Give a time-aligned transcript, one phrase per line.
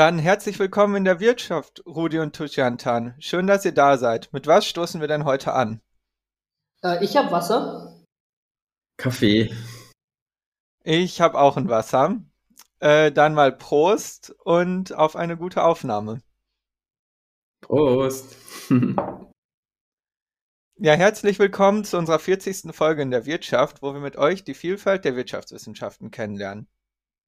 [0.00, 3.14] Dann herzlich willkommen in der Wirtschaft, Rudi und Tuschiantan.
[3.18, 4.32] Schön, dass ihr da seid.
[4.32, 5.82] Mit was stoßen wir denn heute an?
[6.82, 8.02] Äh, ich habe Wasser.
[8.96, 9.54] Kaffee.
[10.84, 12.16] Ich habe auch ein Wasser.
[12.78, 16.22] Äh, dann mal Prost und auf eine gute Aufnahme.
[17.60, 18.36] Prost.
[20.78, 22.74] ja, herzlich willkommen zu unserer 40.
[22.74, 26.68] Folge in der Wirtschaft, wo wir mit euch die Vielfalt der Wirtschaftswissenschaften kennenlernen.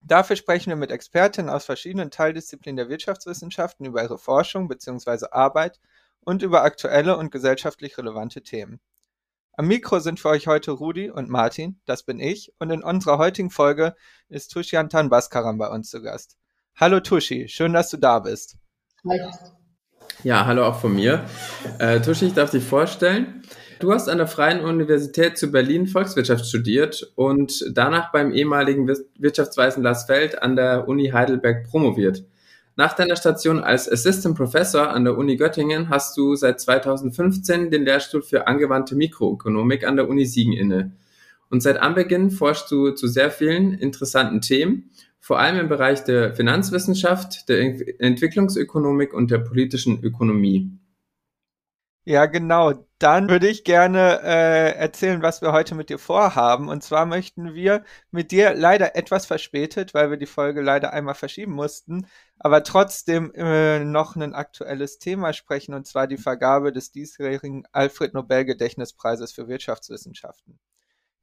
[0.05, 5.27] Dafür sprechen wir mit Expertinnen aus verschiedenen Teildisziplinen der Wirtschaftswissenschaften über ihre Forschung bzw.
[5.30, 5.79] Arbeit
[6.24, 8.80] und über aktuelle und gesellschaftlich relevante Themen.
[9.55, 13.19] Am Mikro sind für euch heute Rudi und Martin, das bin ich, und in unserer
[13.19, 13.95] heutigen Folge
[14.29, 16.38] ist Tushiantan Baskaram bei uns zu Gast.
[16.74, 18.57] Hallo Tushi, schön, dass du da bist.
[19.07, 19.21] Hi.
[20.24, 21.27] Ja, hallo auch von mir.
[21.79, 23.43] Äh, Tushi, ich darf dich vorstellen.
[23.83, 29.83] Du hast an der Freien Universität zu Berlin Volkswirtschaft studiert und danach beim ehemaligen Wirtschaftsweisen
[29.83, 32.24] Lars Feld an der Uni Heidelberg promoviert.
[32.77, 37.85] Nach deiner Station als Assistant Professor an der Uni Göttingen hast du seit 2015 den
[37.85, 40.93] Lehrstuhl für angewandte Mikroökonomik an der Uni Siegen inne.
[41.51, 46.37] Und seit Anbeginn forschst du zu sehr vielen interessanten Themen, vor allem im Bereich der
[46.37, 47.59] Finanzwissenschaft, der
[47.99, 50.71] Entwicklungsökonomik und der politischen Ökonomie.
[52.05, 52.73] Ja, genau.
[52.99, 56.69] Dann würde ich gerne äh, erzählen, was wir heute mit dir vorhaben.
[56.69, 61.15] Und zwar möchten wir mit dir leider etwas verspätet, weil wir die Folge leider einmal
[61.15, 62.07] verschieben mussten,
[62.41, 68.15] aber trotzdem äh, noch ein aktuelles Thema sprechen, und zwar die Vergabe des diesjährigen Alfred
[68.15, 70.59] Nobel Gedächtnispreises für Wirtschaftswissenschaften.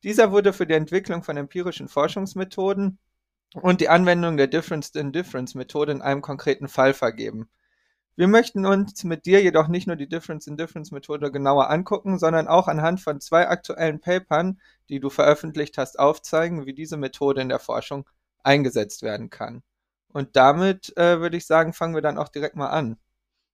[0.04, 3.00] Dieser wurde für die Entwicklung von empirischen Forschungsmethoden
[3.54, 7.50] und die Anwendung der Difference-in-Difference-Methode in einem konkreten Fall vergeben.
[8.20, 13.00] Wir möchten uns mit dir jedoch nicht nur die Difference-in-Difference-Methode genauer angucken, sondern auch anhand
[13.00, 18.10] von zwei aktuellen Papern, die du veröffentlicht hast, aufzeigen, wie diese Methode in der Forschung
[18.44, 19.64] eingesetzt werden kann.
[20.11, 22.98] Und damit äh, würde ich sagen, fangen wir dann auch direkt mal an.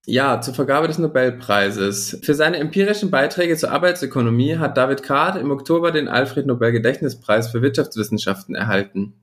[0.07, 2.22] Ja, zur Vergabe des Nobelpreises.
[2.23, 7.51] Für seine empirischen Beiträge zur Arbeitsökonomie hat David Card im Oktober den Alfred Nobel Gedächtnispreis
[7.51, 9.13] für Wirtschaftswissenschaften erhalten.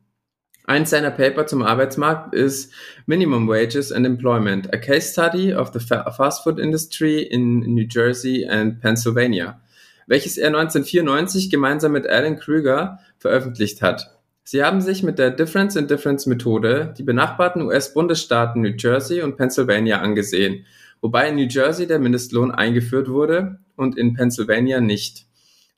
[0.65, 2.73] Eins seiner Paper zum Arbeitsmarkt ist
[3.07, 8.47] Minimum Wages and Employment, a case study of the fast food industry in New Jersey
[8.49, 9.61] and Pennsylvania,
[10.07, 14.17] welches er 1994 gemeinsam mit Alan Kruger veröffentlicht hat.
[14.45, 19.37] Sie haben sich mit der Difference in Difference Methode die benachbarten US-Bundesstaaten New Jersey und
[19.37, 20.65] Pennsylvania angesehen,
[21.01, 25.27] wobei in New Jersey der Mindestlohn eingeführt wurde und in Pennsylvania nicht.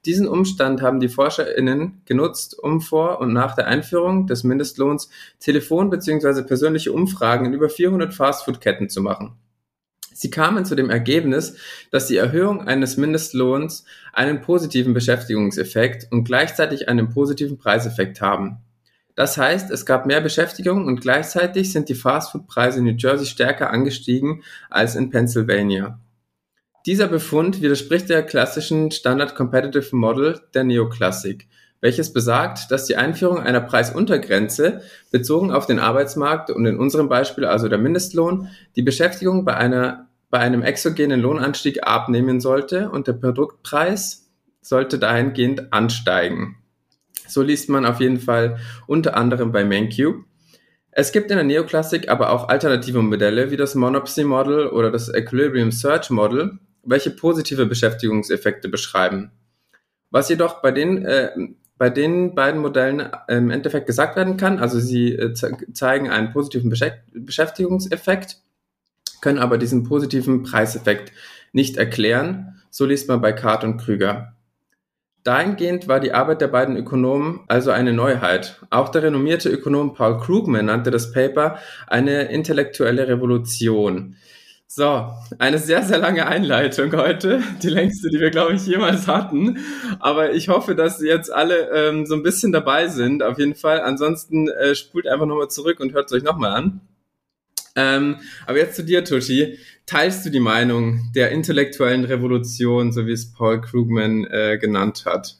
[0.06, 5.08] Diesen Umstand haben die ForscherInnen genutzt, um vor und nach der Einführung des Mindestlohns
[5.40, 6.42] Telefon- bzw.
[6.42, 9.32] persönliche Umfragen in über 400 Fastfood-Ketten zu machen.
[10.12, 11.56] Sie kamen zu dem Ergebnis,
[11.90, 18.58] dass die Erhöhung eines Mindestlohns einen positiven Beschäftigungseffekt und gleichzeitig einen positiven Preiseffekt haben.
[19.16, 23.70] Das heißt, es gab mehr Beschäftigung und gleichzeitig sind die Fastfood-Preise in New Jersey stärker
[23.70, 25.98] angestiegen als in Pennsylvania.
[26.86, 31.48] Dieser Befund widerspricht der klassischen Standard Competitive Model der Neoklassik,
[31.80, 37.46] welches besagt, dass die Einführung einer Preisuntergrenze bezogen auf den Arbeitsmarkt und in unserem Beispiel
[37.46, 43.12] also der Mindestlohn die Beschäftigung bei einer bei einem exogenen Lohnanstieg abnehmen sollte und der
[43.14, 44.28] Produktpreis
[44.60, 46.56] sollte dahingehend ansteigen.
[47.28, 50.24] So liest man auf jeden Fall unter anderem bei MenQ.
[50.90, 55.08] Es gibt in der Neoklassik aber auch alternative Modelle wie das Monopsy Model oder das
[55.08, 59.30] Equilibrium Search Model, welche positive Beschäftigungseffekte beschreiben.
[60.10, 61.30] Was jedoch bei den, äh,
[61.76, 66.32] bei den beiden Modellen äh, im Endeffekt gesagt werden kann, also sie äh, zeigen einen
[66.32, 68.38] positiven Beschäftigungseffekt,
[69.20, 71.12] können aber diesen positiven Preiseffekt
[71.52, 72.62] nicht erklären.
[72.70, 74.34] So liest man bei Kart und Krüger.
[75.24, 78.60] Dahingehend war die Arbeit der beiden Ökonomen also eine Neuheit.
[78.68, 84.16] Auch der renommierte Ökonom Paul Krugman nannte das Paper eine intellektuelle Revolution.
[84.76, 89.60] So, eine sehr, sehr lange Einleitung heute, die längste, die wir, glaube ich, jemals hatten.
[90.00, 93.54] Aber ich hoffe, dass Sie jetzt alle ähm, so ein bisschen dabei sind, auf jeden
[93.54, 93.82] Fall.
[93.82, 96.80] Ansonsten äh, spult einfach nochmal zurück und hört es euch nochmal an.
[97.76, 98.16] Ähm,
[98.48, 99.60] aber jetzt zu dir, Tushi.
[99.86, 105.36] Teilst du die Meinung der intellektuellen Revolution, so wie es Paul Krugman äh, genannt hat?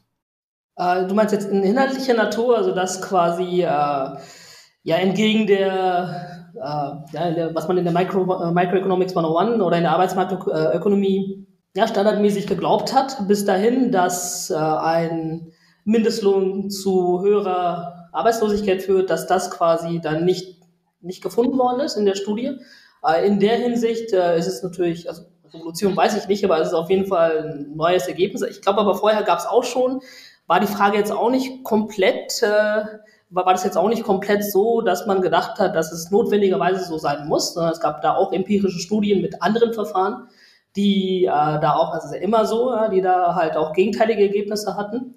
[0.76, 7.69] Äh, du meinst jetzt in inhaltlicher Natur, also das quasi äh, ja entgegen der was
[7.69, 11.47] man in der Micro, äh, Microeconomics 101 oder in der Arbeitsmarktökonomie
[11.77, 15.53] ja, standardmäßig geglaubt hat, bis dahin, dass äh, ein
[15.85, 20.61] Mindestlohn zu höherer Arbeitslosigkeit führt, dass das quasi dann nicht,
[21.01, 22.59] nicht gefunden worden ist in der Studie.
[23.05, 25.23] Äh, in der Hinsicht äh, ist es natürlich, also
[25.53, 28.43] Revolution weiß ich nicht, aber es ist auf jeden Fall ein neues Ergebnis.
[28.43, 30.01] Ich glaube aber vorher gab es auch schon,
[30.47, 32.85] war die Frage jetzt auch nicht komplett äh,
[33.31, 36.85] war, war das jetzt auch nicht komplett so, dass man gedacht hat, dass es notwendigerweise
[36.85, 40.29] so sein muss, sondern es gab da auch empirische Studien mit anderen Verfahren,
[40.76, 45.15] die äh, da auch, also immer so, ja, die da halt auch gegenteilige Ergebnisse hatten.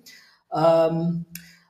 [0.53, 1.25] Ähm,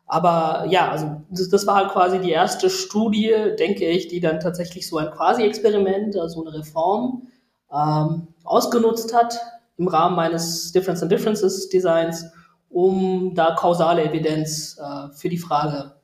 [0.05, 4.39] aber ja, also das, das, war halt quasi die erste Studie, denke ich, die dann
[4.39, 7.27] tatsächlich so ein Quasi-Experiment, also eine Reform
[7.73, 9.37] ähm, ausgenutzt hat
[9.77, 12.25] im Rahmen meines Difference and Differences Designs,
[12.69, 15.96] um da kausale Evidenz äh, für die Frage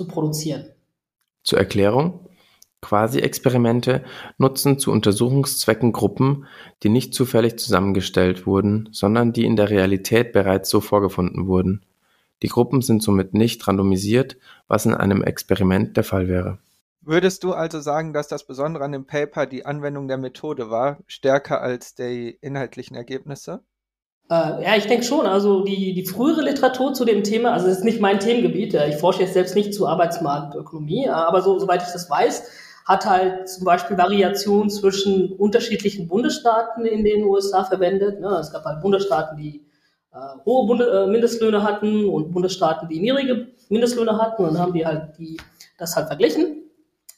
[0.00, 0.64] zu produzieren.
[1.44, 2.26] Zur Erklärung.
[2.80, 4.02] Quasi-Experimente
[4.38, 6.46] nutzen zu Untersuchungszwecken Gruppen,
[6.82, 11.84] die nicht zufällig zusammengestellt wurden, sondern die in der Realität bereits so vorgefunden wurden.
[12.42, 14.38] Die Gruppen sind somit nicht randomisiert,
[14.68, 16.56] was in einem Experiment der Fall wäre.
[17.02, 21.00] Würdest du also sagen, dass das Besondere an dem Paper die Anwendung der Methode war,
[21.06, 23.62] stärker als die inhaltlichen Ergebnisse?
[24.30, 25.26] Äh, ja, ich denke schon.
[25.26, 28.96] Also die, die frühere Literatur zu dem Thema, also es ist nicht mein Themengebiet, ich
[28.96, 32.48] forsche jetzt selbst nicht zu Arbeitsmarktökonomie, aber so, soweit ich das weiß,
[32.86, 38.20] hat halt zum Beispiel Variationen zwischen unterschiedlichen Bundesstaaten in den USA verwendet.
[38.20, 38.28] Ne?
[38.40, 39.66] Es gab halt Bundesstaaten, die
[40.12, 44.44] äh, hohe Bunde äh, Mindestlöhne hatten und Bundesstaaten, die niedrige Mindestlöhne hatten.
[44.44, 45.38] Und dann haben die halt die,
[45.76, 46.62] das halt verglichen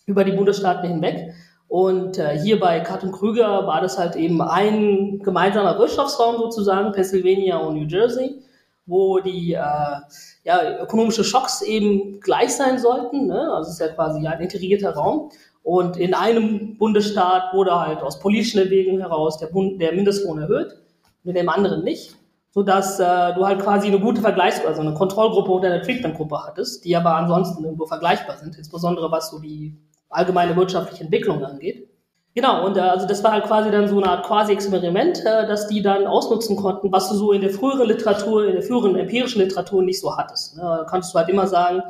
[0.07, 1.35] über die Bundesstaaten hinweg.
[1.73, 6.93] Und äh, hier bei Kat und Krüger war das halt eben ein gemeinsamer Wirtschaftsraum sozusagen,
[6.93, 8.43] Pennsylvania und New Jersey,
[8.85, 9.97] wo die äh,
[10.45, 13.27] ja, ökonomische Schocks eben gleich sein sollten.
[13.27, 13.51] Ne?
[13.55, 15.31] Also es ist ja quasi ein integrierter Raum.
[15.63, 20.77] Und in einem Bundesstaat wurde halt aus politischen Erwägungen heraus der, Bund, der Mindestlohn erhöht
[21.25, 22.17] und in dem anderen nicht,
[22.51, 26.85] sodass äh, du halt quasi eine gute Vergleichs-, also eine Kontrollgruppe und eine Treatmentgruppe hattest,
[26.85, 29.75] die aber ansonsten irgendwo vergleichbar sind, insbesondere was so die
[30.13, 31.89] allgemeine wirtschaftliche Entwicklung angeht.
[32.35, 35.69] Genau, und äh, also das war halt quasi dann so eine Art Quasi-Experiment, äh, dass
[35.69, 39.43] die dann ausnutzen konnten, was du so in der früheren Literatur, in der früheren empirischen
[39.43, 40.57] Literatur nicht so hattest.
[40.57, 40.63] Ne?
[40.63, 41.83] Da kannst du halt immer sagen,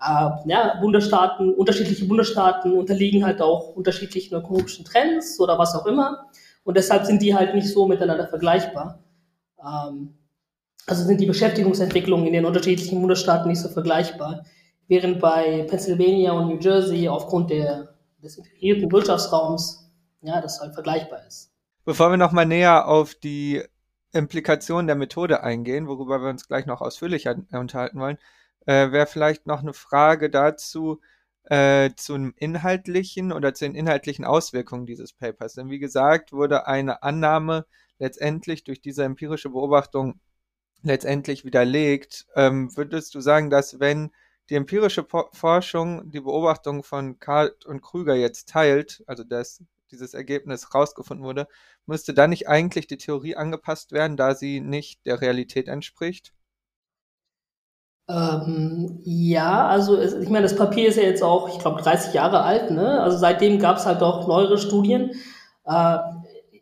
[0.00, 6.26] äh, ja, Bundesstaaten, unterschiedliche Bundesstaaten unterliegen halt auch unterschiedlichen ökonomischen Trends oder was auch immer.
[6.64, 9.04] Und deshalb sind die halt nicht so miteinander vergleichbar.
[9.60, 10.14] Ähm,
[10.86, 14.44] also sind die Beschäftigungsentwicklungen in den unterschiedlichen Bundesstaaten nicht so vergleichbar.
[14.88, 19.90] Während bei Pennsylvania und New Jersey aufgrund der, des integrierten Wirtschaftsraums,
[20.22, 21.52] ja, das halt vergleichbar ist.
[21.84, 23.62] Bevor wir nochmal näher auf die
[24.12, 28.18] Implikationen der Methode eingehen, worüber wir uns gleich noch ausführlicher unterhalten wollen,
[28.66, 31.00] äh, wäre vielleicht noch eine Frage dazu,
[31.44, 35.54] äh, zum inhaltlichen oder zu den inhaltlichen Auswirkungen dieses Papers.
[35.54, 37.66] Denn wie gesagt, wurde eine Annahme
[37.98, 40.20] letztendlich durch diese empirische Beobachtung
[40.82, 42.26] letztendlich widerlegt.
[42.34, 44.10] Ähm, würdest du sagen, dass wenn
[44.50, 50.14] die empirische po Forschung die Beobachtung von Karl und Krüger jetzt teilt, also dass dieses
[50.14, 51.46] Ergebnis rausgefunden wurde,
[51.86, 56.32] müsste dann nicht eigentlich die Theorie angepasst werden, da sie nicht der Realität entspricht?
[58.08, 62.14] Ähm, ja, also es, ich meine, das Papier ist ja jetzt auch, ich glaube, 30
[62.14, 62.70] Jahre alt.
[62.70, 63.00] Ne?
[63.00, 65.12] Also seitdem gab es halt auch neuere Studien.
[65.64, 65.98] Äh,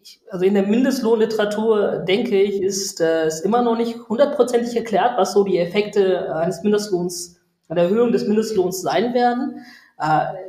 [0.03, 5.33] ich, also in der Mindestlohnliteratur, denke ich, ist es immer noch nicht hundertprozentig erklärt, was
[5.33, 9.65] so die Effekte eines Mindestlohns, einer Erhöhung des Mindestlohns sein werden.
[9.99, 10.45] Äh,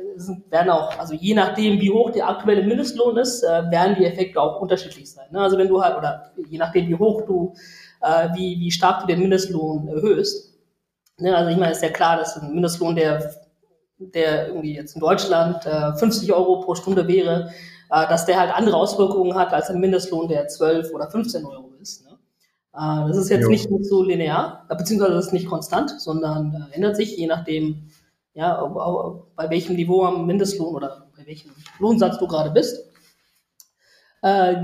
[0.50, 4.40] werden auch, also je nachdem, wie hoch der aktuelle Mindestlohn ist, äh, werden die Effekte
[4.40, 5.26] auch unterschiedlich sein.
[5.30, 5.40] Ne?
[5.40, 7.52] Also wenn du halt, oder je nachdem, wie hoch du,
[8.02, 10.54] äh, wie, wie stark du den Mindestlohn erhöhst.
[11.18, 13.34] Ne, also ich meine, ist ja klar, dass ein Mindestlohn, der,
[13.98, 17.50] der irgendwie jetzt in Deutschland äh, 50 Euro pro Stunde wäre,
[17.90, 21.65] äh, dass der halt andere Auswirkungen hat als ein Mindestlohn, der 12 oder 15 Euro?
[21.65, 21.65] Äh,
[22.76, 23.48] das ist jetzt jo.
[23.48, 27.88] nicht so linear, äh, beziehungsweise das ist nicht konstant, sondern äh, ändert sich je nachdem,
[28.34, 28.62] ja,
[29.34, 32.84] bei welchem Niveau am Mindestlohn oder bei welchem Lohnsatz du gerade bist.
[34.22, 34.56] Äh,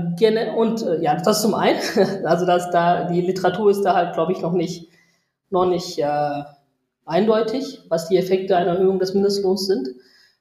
[0.55, 1.79] und äh, ja, das zum einen,
[2.25, 4.89] also dass da die Literatur ist da halt, glaube ich, noch nicht
[5.49, 6.43] noch nicht äh,
[7.05, 9.87] eindeutig, was die Effekte einer Erhöhung des Mindestlohns sind.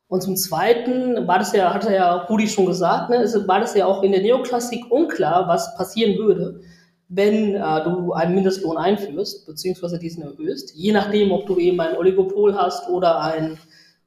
[0.09, 3.87] Und zum Zweiten war das ja, hatte ja Rudi schon gesagt, ne, war das ja
[3.87, 6.61] auch in der Neoklassik unklar, was passieren würde,
[7.15, 11.97] wenn äh, du einen Mindestlohn einführst, beziehungsweise diesen erhöhst, je nachdem, ob du eben ein
[11.97, 13.59] Oligopol hast oder, ein,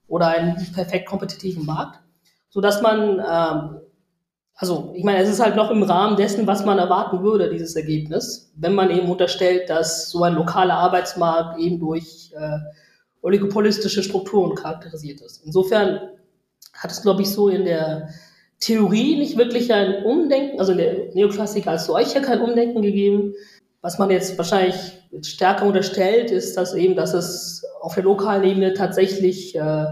[0.07, 1.99] oder einen perfekt kompetitiven Markt,
[2.49, 3.81] sodass man ähm,
[4.55, 7.75] also ich meine, es ist halt noch im Rahmen dessen, was man erwarten würde, dieses
[7.75, 12.59] Ergebnis, wenn man eben unterstellt, dass so ein lokaler Arbeitsmarkt eben durch äh,
[13.21, 15.43] oligopolistische Strukturen charakterisiert ist.
[15.45, 15.99] Insofern
[16.73, 18.09] hat es, glaube ich, so in der
[18.65, 23.35] Theorie nicht wirklich ein Umdenken, also in der Neoklassik als solcher kein Umdenken gegeben.
[23.81, 24.75] Was man jetzt wahrscheinlich
[25.21, 29.85] stärker unterstellt, ist, dass eben, dass es auf der lokalen Ebene tatsächlich äh,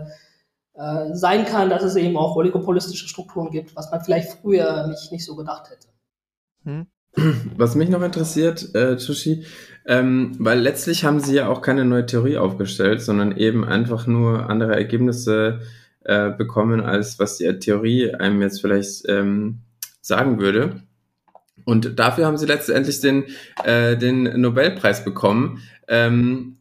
[0.74, 5.12] äh, sein kann, dass es eben auch oligopolistische Strukturen gibt, was man vielleicht früher nicht,
[5.12, 5.88] nicht so gedacht hätte.
[6.63, 6.88] Hm.
[7.56, 9.46] Was mich noch interessiert, äh, Tushi,
[9.86, 14.50] ähm, weil letztlich haben sie ja auch keine neue Theorie aufgestellt, sondern eben einfach nur
[14.50, 15.60] andere Ergebnisse
[16.05, 19.60] äh, bekommen, als was die Theorie einem jetzt vielleicht ähm,
[20.01, 20.81] sagen würde.
[21.65, 23.25] Und dafür haben sie letztendlich den,
[23.63, 25.62] äh, den Nobelpreis bekommen.
[25.88, 26.57] Ähm,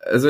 [0.00, 0.28] also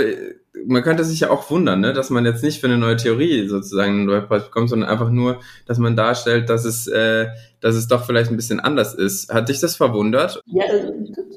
[0.67, 3.49] man könnte sich ja auch wundern, ne, dass man jetzt nicht für eine neue Theorie
[3.49, 7.27] sozusagen einen Nobelpreis bekommt, sondern einfach nur, dass man darstellt, dass es, äh,
[7.61, 9.33] dass es doch vielleicht ein bisschen anders ist.
[9.33, 10.41] Hat dich das verwundert?
[10.47, 10.65] Ja,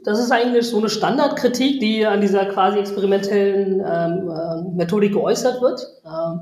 [0.04, 5.62] das ist eigentlich so eine Standardkritik, die an dieser quasi experimentellen ähm, äh, Methodik geäußert
[5.62, 5.82] wird.
[6.06, 6.42] Ähm,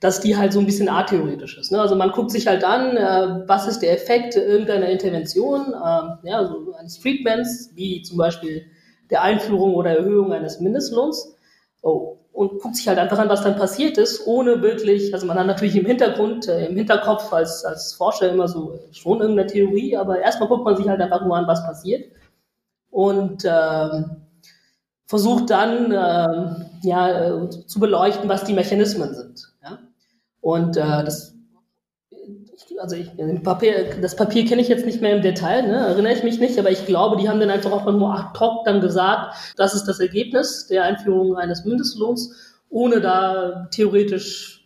[0.00, 1.72] dass die halt so ein bisschen atheoretisch ist.
[1.72, 1.80] Ne?
[1.80, 6.38] Also man guckt sich halt an, äh, was ist der Effekt irgendeiner Intervention, äh, ja,
[6.38, 8.66] also eines Treatments, wie zum Beispiel
[9.10, 11.34] der Einführung oder Erhöhung eines Mindestlohns.
[11.82, 15.36] Oh, und guckt sich halt einfach an, was dann passiert ist, ohne wirklich, also man
[15.38, 19.96] hat natürlich im Hintergrund, äh, im Hinterkopf als, als Forscher immer so schon irgendeine Theorie,
[19.96, 22.12] aber erstmal guckt man sich halt einfach nur an, was passiert.
[22.90, 24.28] Und ähm,
[25.06, 29.47] versucht dann ähm, ja, äh, zu beleuchten, was die Mechanismen sind.
[30.40, 31.34] Und äh, das,
[32.78, 33.10] also ich,
[33.42, 36.58] Papier, das Papier kenne ich jetzt nicht mehr im Detail, ne, erinnere ich mich nicht,
[36.58, 39.84] aber ich glaube, die haben dann einfach auch nur ad hoc dann gesagt, das ist
[39.84, 42.34] das Ergebnis der Einführung eines Mindestlohns,
[42.68, 44.58] ohne da theoretisch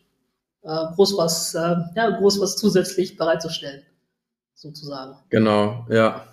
[0.63, 3.83] äh, groß was, äh, ja, groß was zusätzlich bereitzustellen,
[4.55, 5.17] sozusagen.
[5.31, 6.27] Genau, ja.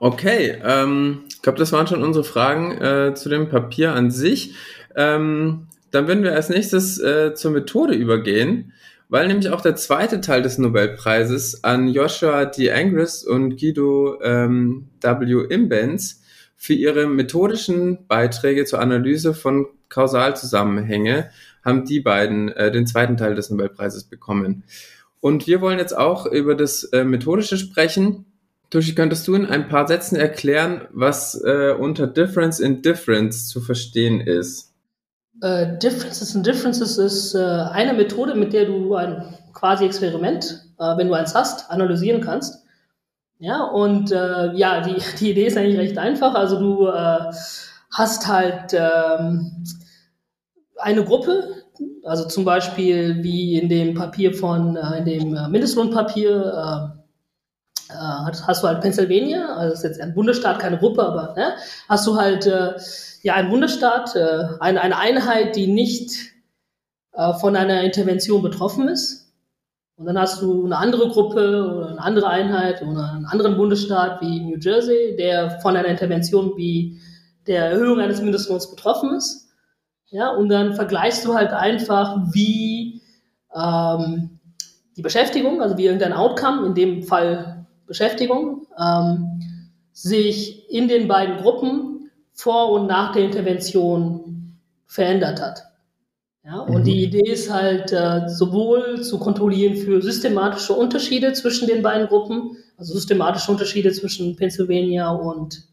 [0.00, 4.54] Okay, ähm, ich glaube, das waren schon unsere Fragen äh, zu dem Papier an sich.
[4.96, 8.72] Ähm, dann würden wir als nächstes äh, zur Methode übergehen,
[9.08, 12.72] weil nämlich auch der zweite Teil des Nobelpreises an Joshua D.
[12.72, 15.46] Angris und Guido ähm, W.
[15.48, 16.22] Imbens
[16.56, 21.30] für ihre methodischen Beiträge zur Analyse von Kausalzusammenhänge
[21.64, 24.64] haben die beiden äh, den zweiten Teil des Nobelpreises bekommen.
[25.20, 28.26] Und wir wollen jetzt auch über das äh, Methodische sprechen.
[28.70, 33.60] Tushi, könntest du in ein paar Sätzen erklären, was äh, unter Difference in Difference zu
[33.60, 34.73] verstehen ist?
[35.42, 40.96] Uh, Differences and Differences ist uh, eine Methode, mit der du ein quasi Experiment, uh,
[40.96, 42.64] wenn du eins hast, analysieren kannst.
[43.38, 46.34] Ja, und ja, die, die Idee ist eigentlich recht einfach.
[46.34, 49.64] Also du hast halt ähm,
[50.78, 51.64] eine Gruppe,
[52.04, 56.94] also zum Beispiel wie in dem Papier von, in dem Mindestlohnpapier,
[57.90, 61.54] hast du halt Pennsylvania, also das ist jetzt ein Bundesstaat, keine Gruppe, aber ne,
[61.88, 62.46] hast du halt
[63.24, 66.10] ja, ein Bundesstaat, äh, eine, eine Einheit, die nicht
[67.14, 69.32] äh, von einer Intervention betroffen ist.
[69.96, 74.20] Und dann hast du eine andere Gruppe oder eine andere Einheit oder einen anderen Bundesstaat
[74.20, 77.00] wie New Jersey, der von einer Intervention wie
[77.46, 79.48] der Erhöhung eines Mindestlohns betroffen ist.
[80.10, 83.00] Ja, und dann vergleichst du halt einfach, wie
[83.54, 84.38] ähm,
[84.98, 89.40] die Beschäftigung, also wie irgendein Outcome, in dem Fall Beschäftigung, ähm,
[89.92, 91.93] sich in den beiden Gruppen
[92.34, 95.64] vor und nach der Intervention verändert hat.
[96.44, 96.84] Ja, und mhm.
[96.84, 102.58] die Idee ist halt äh, sowohl zu kontrollieren für systematische Unterschiede zwischen den beiden Gruppen,
[102.76, 105.66] also systematische Unterschiede zwischen Pennsylvania und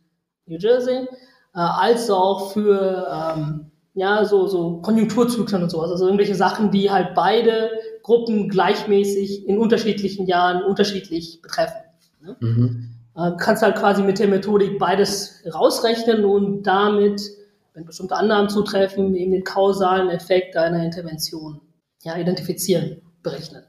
[0.45, 1.07] New Jersey, äh,
[1.53, 7.15] als auch für ähm, ja, so, so Konjunkturzyklen und sowas, also irgendwelche Sachen, die halt
[7.15, 7.71] beide
[8.03, 11.81] Gruppen gleichmäßig in unterschiedlichen Jahren unterschiedlich betreffen.
[12.21, 12.37] Ne?
[12.39, 12.90] Mhm.
[13.15, 17.21] Äh, kannst halt quasi mit der Methodik beides rausrechnen und damit,
[17.73, 21.61] wenn bestimmte Annahmen zutreffen, eben den kausalen Effekt einer Intervention
[22.03, 23.63] ja, identifizieren, berechnen.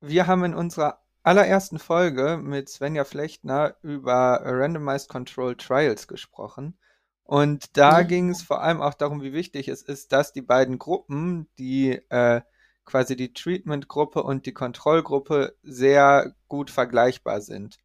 [0.00, 6.78] Wir haben in unserer allerersten Folge mit Svenja Flechtner über Randomized Controlled Trials gesprochen.
[7.24, 8.08] Und da mhm.
[8.08, 12.00] ging es vor allem auch darum, wie wichtig es ist, dass die beiden Gruppen, die
[12.08, 12.40] äh,
[12.86, 17.76] quasi die Treatment-Gruppe und die Kontrollgruppe, sehr gut vergleichbar sind.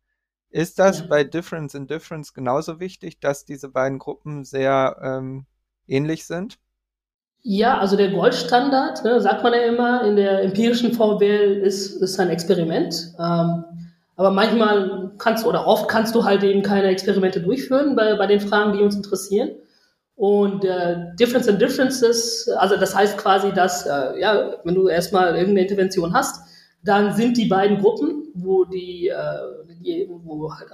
[0.53, 5.47] Ist das bei Difference in Difference genauso wichtig, dass diese beiden Gruppen sehr ähm,
[5.87, 6.59] ähnlich sind?
[7.41, 12.19] Ja, also der Goldstandard, ne, sagt man ja immer, in der empirischen VWL ist, ist
[12.19, 13.15] ein Experiment.
[13.17, 13.63] Ähm,
[14.15, 18.27] aber manchmal kannst du oder oft kannst du halt eben keine Experimente durchführen bei, bei
[18.27, 19.49] den Fragen, die uns interessieren.
[20.15, 25.35] Und äh, Difference in Differences, also das heißt quasi, dass, äh, ja, wenn du erstmal
[25.35, 26.43] irgendeine Intervention hast,
[26.83, 30.69] dann sind die beiden Gruppen, wo die, äh, die wo halt,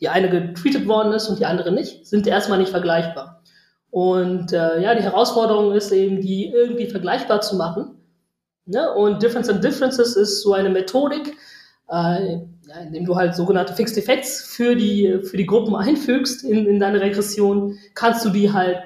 [0.00, 3.42] die eine getreatet worden ist und die andere nicht, sind erstmal nicht vergleichbar.
[3.90, 7.96] Und äh, ja, die Herausforderung ist eben, die irgendwie vergleichbar zu machen.
[8.64, 8.90] Ne?
[8.94, 11.36] Und Difference and Differences ist so eine Methodik,
[11.90, 16.66] äh, ja, indem du halt sogenannte Fixed Effects für die, für die Gruppen einfügst in,
[16.66, 18.82] in deine Regression, kannst du die halt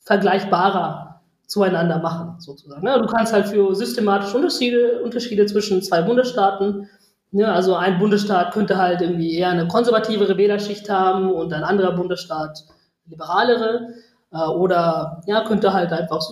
[0.00, 2.84] vergleichbarer zueinander machen, sozusagen.
[2.86, 6.88] Ja, du kannst halt für systematische Unterschiede, Unterschiede zwischen zwei Bundesstaaten
[7.34, 11.90] Ne, also ein Bundesstaat könnte halt irgendwie eher eine konservativere Wählerschicht haben und ein anderer
[11.96, 12.64] Bundesstaat
[13.06, 13.88] liberalere.
[14.32, 16.22] Äh, oder ja, könnte halt einfach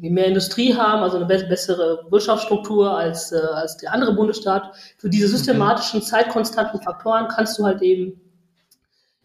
[0.00, 4.74] mehr Industrie haben, also eine bessere Wirtschaftsstruktur als, äh, als der andere Bundesstaat.
[4.96, 8.18] Für diese systematischen, zeitkonstanten Faktoren kannst du halt eben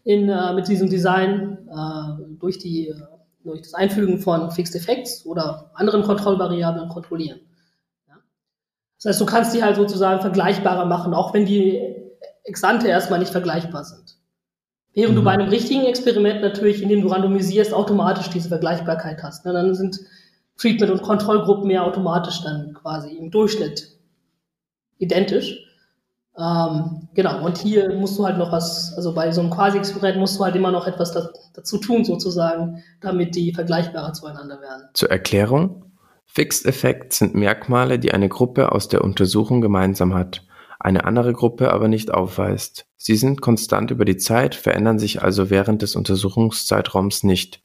[0.04, 2.92] in, äh, mit diesem Design äh, durch, die,
[3.42, 7.40] durch das Einfügen von Fixed Effects oder anderen Kontrollvariablen kontrollieren.
[8.98, 11.82] Das heißt, du kannst die halt sozusagen vergleichbarer machen, auch wenn die
[12.44, 14.16] Exante erstmal nicht vergleichbar sind.
[14.94, 15.16] Während mhm.
[15.16, 19.44] du bei einem richtigen Experiment natürlich, indem du randomisierst, automatisch diese Vergleichbarkeit hast.
[19.44, 19.52] Ne?
[19.52, 20.00] Dann sind
[20.56, 23.90] Treatment- und Kontrollgruppen ja automatisch dann quasi im Durchschnitt
[24.98, 25.62] identisch.
[26.38, 30.38] Ähm, genau, und hier musst du halt noch was, also bei so einem Quasi-Experiment musst
[30.38, 34.88] du halt immer noch etwas da, dazu tun, sozusagen, damit die vergleichbarer zueinander werden.
[34.92, 35.92] Zur Erklärung,
[36.36, 40.44] Fixed Effects sind Merkmale, die eine Gruppe aus der Untersuchung gemeinsam hat,
[40.78, 42.84] eine andere Gruppe aber nicht aufweist.
[42.98, 47.62] Sie sind konstant über die Zeit, verändern sich also während des Untersuchungszeitraums nicht.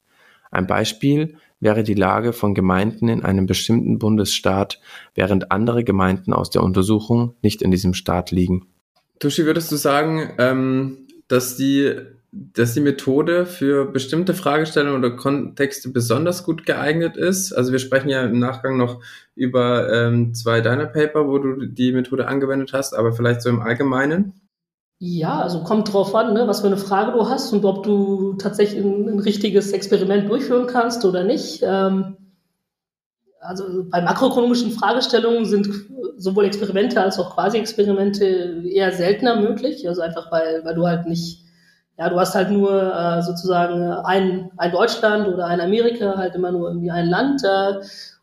[0.51, 4.79] Ein Beispiel wäre die Lage von Gemeinden in einem bestimmten Bundesstaat,
[5.15, 8.67] während andere Gemeinden aus der Untersuchung nicht in diesem Staat liegen.
[9.19, 11.93] Tushi, würdest du sagen, ähm, dass die
[12.31, 17.51] dass die Methode für bestimmte Fragestellungen oder Kontexte besonders gut geeignet ist.
[17.51, 19.01] Also wir sprechen ja im Nachgang noch
[19.35, 23.61] über ähm, zwei deiner Paper, wo du die Methode angewendet hast, aber vielleicht so im
[23.61, 24.33] Allgemeinen.
[24.99, 28.33] Ja, also kommt drauf an, ne, was für eine Frage du hast und ob du
[28.33, 31.61] tatsächlich ein, ein richtiges Experiment durchführen kannst oder nicht.
[31.63, 32.15] Ähm,
[33.41, 35.67] also bei makroökonomischen Fragestellungen sind
[36.17, 39.85] sowohl Experimente als auch Quasi-Experimente eher seltener möglich.
[39.87, 41.43] Also einfach weil, weil du halt nicht
[42.01, 46.51] ja, du hast halt nur äh, sozusagen ein, ein Deutschland oder ein Amerika, halt immer
[46.51, 47.75] nur irgendwie ein Land äh,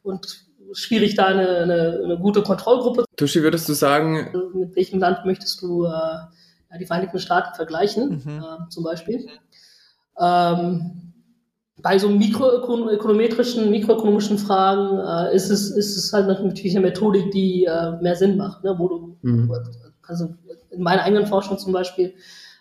[0.02, 3.04] und schwierig da eine, eine, eine gute Kontrollgruppe.
[3.16, 8.42] Tushi, würdest du sagen, mit welchem Land möchtest du äh, die Vereinigten Staaten vergleichen, mhm.
[8.42, 9.28] äh, zum Beispiel?
[10.21, 11.12] Ähm,
[11.80, 17.67] bei so mikroökonometrischen, mikroökonomischen Fragen äh, ist, es, ist es halt natürlich eine Methodik, die
[17.67, 18.75] äh, mehr Sinn macht, ne?
[18.76, 19.52] wo du, mhm.
[20.02, 20.34] also
[20.71, 22.14] in meiner eigenen Forschung zum Beispiel,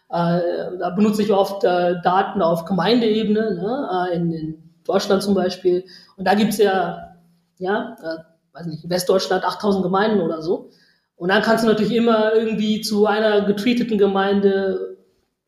[0.10, 5.36] äh, da benutze ich oft äh, Daten auf Gemeindeebene, ne, äh, in, in Deutschland zum
[5.36, 5.84] Beispiel.
[6.16, 7.16] Und da gibt's ja,
[7.58, 10.72] ja, äh, weiß nicht, in Westdeutschland 8000 Gemeinden oder so.
[11.16, 14.98] Und dann kannst du natürlich immer irgendwie zu einer getreateten Gemeinde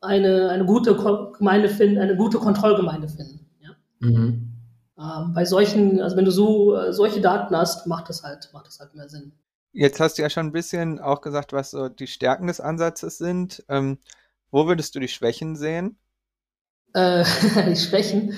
[0.02, 3.46] eine, eine gute Ko Gemeinde finden, eine gute Kontrollgemeinde finden.
[3.62, 3.70] Ja?
[4.00, 4.50] Mhm.
[4.98, 8.68] Ähm, bei solchen, also wenn du so äh, solche Daten hast, macht das halt, macht
[8.68, 9.32] das halt mehr Sinn.
[9.72, 13.18] Jetzt hast du ja schon ein bisschen auch gesagt, was so die Stärken des Ansatzes
[13.18, 13.64] sind.
[13.70, 14.00] Ähm,
[14.52, 15.98] wo würdest du die Schwächen sehen?
[16.94, 17.24] Äh,
[17.70, 18.36] die Schwächen.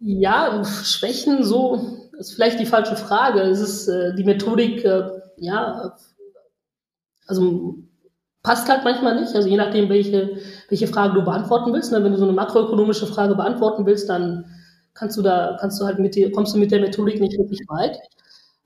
[0.00, 3.40] Ja, Schwächen, so ist vielleicht die falsche Frage.
[3.40, 5.96] Es ist äh, die Methodik, äh, ja,
[7.26, 7.74] also
[8.42, 9.34] passt halt manchmal nicht.
[9.34, 11.92] Also je nachdem, welche, welche Frage du beantworten willst.
[11.92, 12.02] Ne?
[12.02, 14.46] Wenn du so eine makroökonomische Frage beantworten willst, dann
[14.94, 17.60] kannst du da, kannst du halt mit dir, kommst du mit der Methodik nicht wirklich
[17.68, 17.98] weit.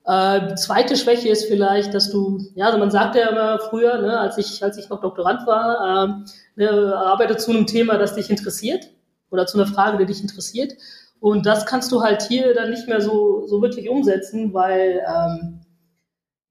[0.05, 4.19] Äh, zweite Schwäche ist vielleicht, dass du, ja, also man sagte ja immer früher, ne,
[4.19, 8.29] als ich, als ich noch Doktorand war, ähm, ne, arbeite zu einem Thema, das dich
[8.29, 8.89] interessiert
[9.31, 10.73] oder zu einer Frage, die dich interessiert.
[11.21, 15.61] Und das kannst du halt hier dann nicht mehr so, so wirklich umsetzen, weil ähm,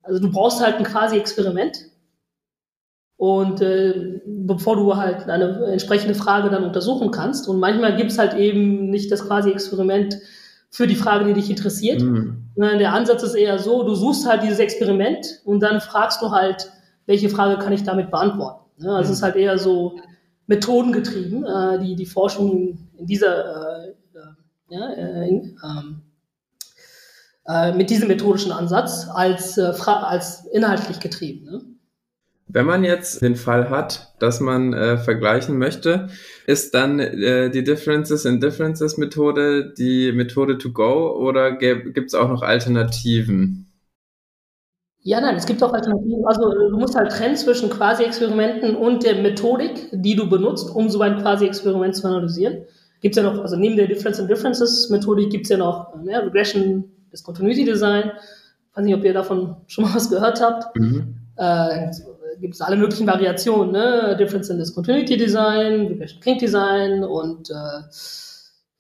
[0.03, 1.77] also du brauchst halt ein quasi Experiment.
[3.17, 7.49] Und äh, bevor du halt eine entsprechende Frage dann untersuchen kannst.
[7.49, 10.19] Und manchmal gibt's halt eben nicht das quasi Experiment
[10.71, 12.01] für die Frage, die dich interessiert.
[12.01, 12.42] Mhm.
[12.57, 16.71] Der Ansatz ist eher so, du suchst halt dieses Experiment und dann fragst du halt,
[17.07, 18.63] welche Frage kann ich damit beantworten.
[18.79, 19.03] Also mhm.
[19.03, 19.99] es ist halt eher so
[20.47, 23.95] methodengetrieben, äh, die, die Forschung in dieser, äh, äh
[24.69, 26.03] ja, äh, in, ähm,
[27.47, 31.72] äh, mit diesem methodischen Ansatz als, äh, als inhaltlich getrieben.
[32.53, 36.09] Wenn man jetzt den Fall hat, dass man äh, vergleichen möchte,
[36.47, 42.15] ist dann äh, die Differences in Differences Methode die Methode to go oder gibt es
[42.15, 43.73] auch noch Alternativen?
[45.01, 46.27] Ja, nein, es gibt auch Alternativen.
[46.27, 51.01] Also du musst halt trennen zwischen Quasi-Experimenten und der Methodik, die du benutzt, um so
[51.01, 52.67] ein Quasi-Experiment zu analysieren.
[53.01, 55.97] Gibt es ja noch, also neben der Difference in Differences Methodik gibt es ja noch
[55.97, 58.13] ne, Regression, Discontinuity Design.
[58.71, 60.77] Ich weiß nicht, ob ihr davon schon mal was gehört habt.
[60.77, 61.17] Mhm.
[61.37, 61.91] Äh,
[62.41, 64.17] gibt es alle möglichen Variationen, ne?
[64.19, 67.83] Difference in Discontinuity Design, Regression Kink Design und äh,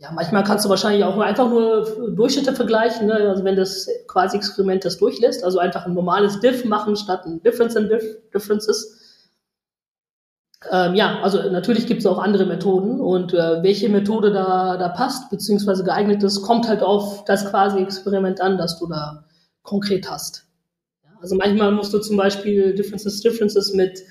[0.02, 3.14] ja, manchmal kannst du wahrscheinlich auch einfach nur Durchschnitte vergleichen, ne?
[3.14, 7.40] also wenn das quasi Experiment das durchlässt, also einfach ein normales Diff machen statt ein
[7.44, 8.98] Difference in Diff Differences.
[10.70, 14.88] Ähm, ja, also natürlich gibt es auch andere Methoden und äh, welche Methode da, da
[14.88, 19.24] passt, beziehungsweise geeignet ist, kommt halt auf das quasi Experiment an, das du da
[19.62, 20.46] konkret hast.
[21.22, 24.02] Also manchmal musst du zum Beispiel Differences, Differences mit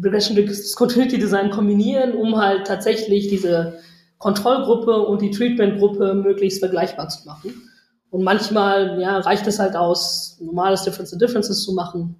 [0.00, 3.78] Regression Discontinuity Design kombinieren, um halt tatsächlich diese
[4.18, 7.68] Kontrollgruppe und die Treatmentgruppe möglichst vergleichbar zu machen.
[8.10, 12.14] Und manchmal ja, reicht es halt aus, normales Differences Differences zu machen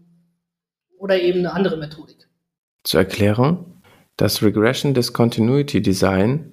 [0.98, 2.28] oder eben eine andere Methodik.
[2.82, 3.80] Zur Erklärung,
[4.16, 6.52] das Regression Discontinuity Design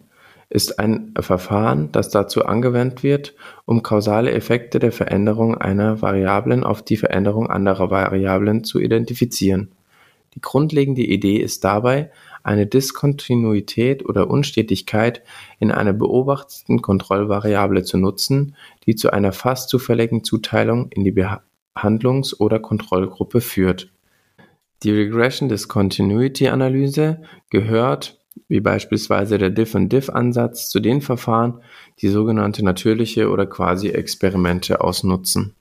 [0.50, 3.36] ist ein Verfahren, das dazu angewendet wird,
[3.66, 9.72] um kausale Effekte der Veränderung einer Variablen auf die Veränderung anderer Variablen zu identifizieren.
[10.36, 12.12] Die grundlegende Idee ist dabei,
[12.44, 15.24] eine Diskontinuität oder Unstetigkeit
[15.60, 22.40] in einer beobachteten Kontrollvariable zu nutzen, die zu einer fast zufälligen Zuteilung in die Behandlungs-
[22.40, 23.92] oder Kontrollgruppe führt.
[24.84, 31.62] Die Regression Discontinuity Analyse gehört wie beispielsweise der Diff-and-Diff-Ansatz, zu den Verfahren,
[32.02, 35.56] die sogenannte natürliche oder Quasi-Experimente ausnutzen.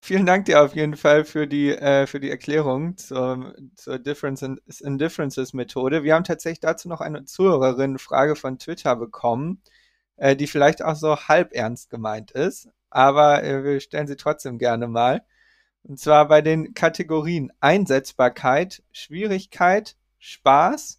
[0.00, 4.42] Vielen Dank dir auf jeden Fall für die, äh, für die Erklärung zur, zur Difference
[4.42, 6.04] in, in Differences Methode.
[6.04, 9.60] Wir haben tatsächlich dazu noch eine Zuhörerin-Frage von Twitter bekommen,
[10.16, 14.58] äh, die vielleicht auch so halb ernst gemeint ist, aber äh, wir stellen sie trotzdem
[14.58, 15.22] gerne mal.
[15.82, 20.97] Und zwar bei den Kategorien Einsetzbarkeit, Schwierigkeit, Spaß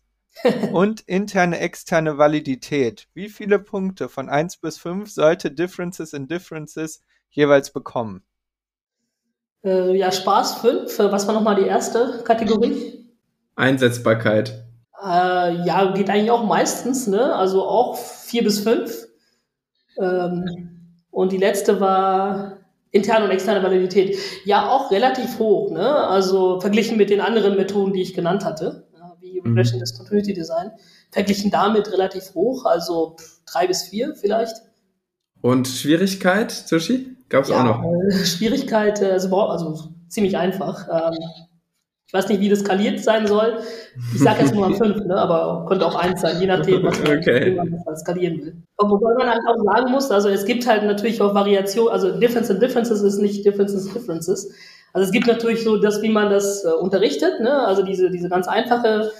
[0.72, 3.08] und interne, externe Validität.
[3.14, 8.24] Wie viele Punkte von 1 bis 5 sollte Differences in Differences jeweils bekommen?
[9.64, 11.00] Äh, ja, Spaß 5.
[11.00, 13.10] Was war nochmal die erste Kategorie?
[13.56, 14.66] Einsetzbarkeit.
[15.04, 17.36] Äh, ja, geht eigentlich auch meistens, ne?
[17.36, 19.08] Also auch 4 bis 5.
[20.00, 22.60] Ähm, und die letzte war
[22.92, 24.18] interne und externe Validität.
[24.46, 26.08] Ja, auch relativ hoch, ne?
[26.08, 28.89] Also verglichen mit den anderen Methoden, die ich genannt hatte
[29.44, 29.84] wie Regression mhm.
[29.84, 30.72] Discontinuity Design,
[31.12, 34.56] verglichen damit relativ hoch, also drei bis vier vielleicht.
[35.42, 37.16] Und Schwierigkeit, Sushi?
[37.30, 37.84] Gab es ja, auch noch?
[37.84, 40.88] Äh, Schwierigkeit, äh, also, also ziemlich einfach.
[40.92, 41.18] Ähm,
[42.10, 43.60] ich weiß nicht, wie das skaliert sein soll.
[44.16, 45.16] Ich sage jetzt nur mal fünf, ne?
[45.16, 47.52] aber könnte auch eins sein, je nachdem, was man, okay.
[47.52, 48.64] man skalieren will.
[48.80, 52.50] Wobei man halt auch sagen muss, also es gibt halt natürlich auch Variationen, also Difference
[52.50, 54.52] in Differences ist nicht Differences Differences.
[54.94, 57.68] Also es gibt natürlich so das, wie man das äh, unterrichtet, ne?
[57.68, 59.12] also diese, diese ganz einfache,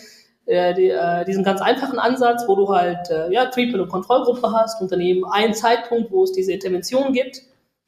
[0.50, 4.52] äh, die, äh, diesen ganz einfachen Ansatz, wo du halt äh, ja, Treatment- und Kontrollgruppe
[4.52, 7.42] hast und dann eben einen Zeitpunkt, wo es diese Intervention gibt,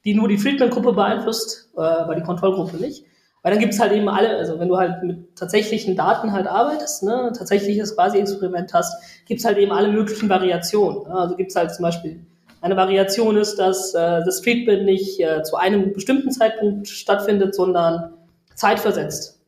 [0.06, 3.06] die nur die Treatment-Gruppe beeinflusst, äh, aber die Kontrollgruppe nicht.
[3.44, 6.46] Weil dann gibt es halt eben alle, also wenn du halt mit tatsächlichen Daten halt
[6.46, 11.08] arbeitest, ne, tatsächliches Quasi-Experiment hast, gibt es halt eben alle möglichen Variationen.
[11.08, 11.16] Ne?
[11.16, 12.24] Also gibt es halt zum Beispiel
[12.62, 18.14] eine Variation ist, dass äh, das Treatment nicht äh, zu einem bestimmten Zeitpunkt stattfindet, sondern
[18.54, 19.40] zeitversetzt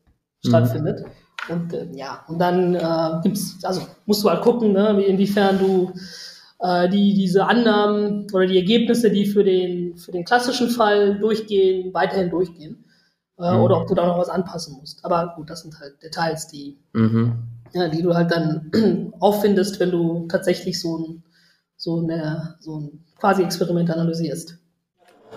[0.43, 0.49] mhm.
[0.49, 1.05] stattfindet.
[1.49, 5.93] Und äh, ja, und dann äh, gibt's, also musst du halt gucken, ne, inwiefern du
[6.59, 11.93] äh, die, diese Annahmen oder die Ergebnisse, die für den, für den klassischen Fall durchgehen,
[11.93, 12.85] weiterhin durchgehen.
[13.39, 13.61] Äh, mhm.
[13.61, 15.03] Oder ob du da noch was anpassen musst.
[15.03, 17.33] Aber gut, das sind halt Details, die, mhm.
[17.73, 18.71] ja, die du halt dann
[19.19, 21.23] auffindest, wenn du tatsächlich so ein
[21.83, 24.57] so, eine, so ein Quasi-Experiment analysierst.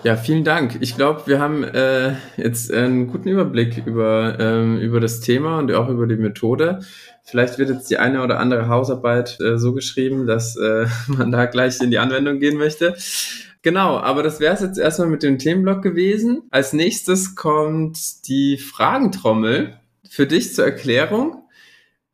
[0.03, 0.77] Ja, vielen Dank.
[0.79, 5.71] Ich glaube, wir haben äh, jetzt einen guten Überblick über, ähm, über das Thema und
[5.73, 6.79] auch über die Methode.
[7.23, 11.45] Vielleicht wird jetzt die eine oder andere Hausarbeit äh, so geschrieben, dass äh, man da
[11.45, 12.95] gleich in die Anwendung gehen möchte.
[13.63, 16.43] Genau, aber das wäre es jetzt erstmal mit dem Themenblock gewesen.
[16.51, 21.43] Als nächstes kommt die Fragentrommel für dich zur Erklärung.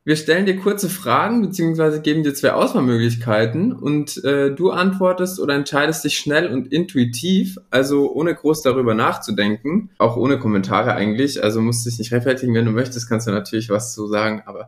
[0.06, 5.56] Wir stellen dir kurze Fragen beziehungsweise geben dir zwei Auswahlmöglichkeiten und äh, du antwortest oder
[5.56, 11.42] entscheidest dich schnell und intuitiv, also ohne groß darüber nachzudenken, auch ohne Kommentare eigentlich.
[11.42, 14.68] Also musst dich nicht rechtfertigen, wenn du möchtest, kannst du natürlich was zu sagen, aber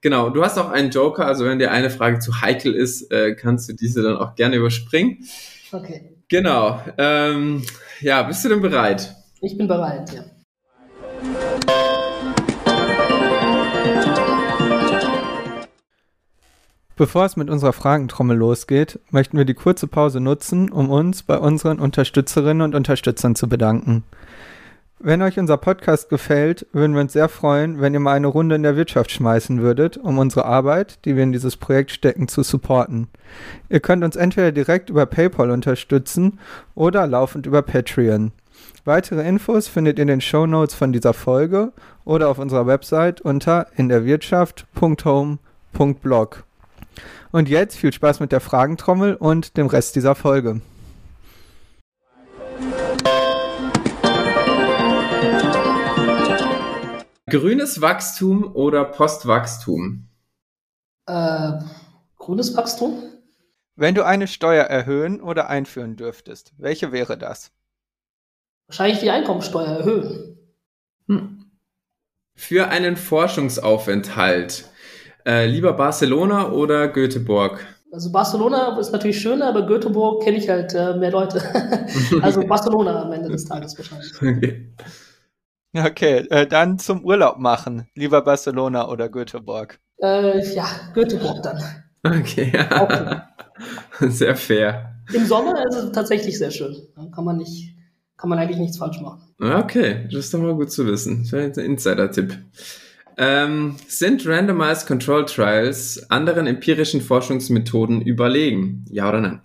[0.00, 3.36] genau, du hast auch einen Joker, also wenn dir eine Frage zu heikel ist, äh,
[3.36, 5.18] kannst du diese dann auch gerne überspringen.
[5.70, 6.10] Okay.
[6.28, 6.80] Genau.
[6.98, 7.62] Ähm,
[8.00, 9.14] ja, bist du denn bereit?
[9.40, 10.24] Ich bin bereit, ja.
[16.96, 21.36] Bevor es mit unserer Fragentrommel losgeht, möchten wir die kurze Pause nutzen, um uns bei
[21.38, 24.04] unseren Unterstützerinnen und Unterstützern zu bedanken.
[25.00, 28.54] Wenn euch unser Podcast gefällt, würden wir uns sehr freuen, wenn ihr mal eine Runde
[28.54, 32.44] in der Wirtschaft schmeißen würdet, um unsere Arbeit, die wir in dieses Projekt stecken, zu
[32.44, 33.08] supporten.
[33.68, 36.38] Ihr könnt uns entweder direkt über PayPal unterstützen
[36.76, 38.30] oder laufend über Patreon.
[38.84, 41.72] Weitere Infos findet ihr in den Show Notes von dieser Folge
[42.04, 46.44] oder auf unserer Website unter inderwirtschaft.home.blog.
[47.34, 50.60] Und jetzt viel Spaß mit der Fragentrommel und dem Rest dieser Folge.
[57.28, 60.06] Grünes Wachstum oder Postwachstum?
[61.06, 61.54] Äh,
[62.18, 63.02] grünes Wachstum?
[63.74, 67.50] Wenn du eine Steuer erhöhen oder einführen dürftest, welche wäre das?
[68.68, 70.38] Wahrscheinlich die Einkommensteuer erhöhen.
[71.08, 71.50] Hm.
[72.36, 74.70] Für einen Forschungsaufenthalt
[75.26, 77.64] äh, lieber Barcelona oder Göteborg?
[77.94, 81.40] Also Barcelona ist natürlich schöner, aber Göteborg kenne ich halt äh, mehr Leute.
[82.22, 84.12] also Barcelona am Ende des Tages wahrscheinlich.
[84.20, 84.74] Okay.
[85.76, 87.88] Okay, äh, dann zum Urlaub machen.
[87.94, 89.78] Lieber Barcelona oder Göteborg?
[90.00, 91.60] Äh, ja, Göteborg dann.
[92.04, 93.20] Okay, okay.
[94.08, 94.96] sehr fair.
[95.12, 96.76] Im Sommer ist es tatsächlich sehr schön.
[96.94, 97.76] Da kann man nicht,
[98.16, 99.22] kann man eigentlich nichts falsch machen.
[99.40, 101.22] Okay, das ist doch mal gut zu wissen.
[101.22, 102.38] Das wäre ein Insider-Tipp.
[103.16, 108.84] Ähm, sind Randomized Control Trials anderen empirischen Forschungsmethoden überlegen?
[108.88, 109.42] Ja oder nein?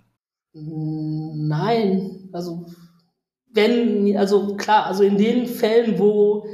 [0.52, 2.28] Nein.
[2.32, 2.66] Also,
[3.52, 6.46] wenn, also klar, also in den Fällen, wo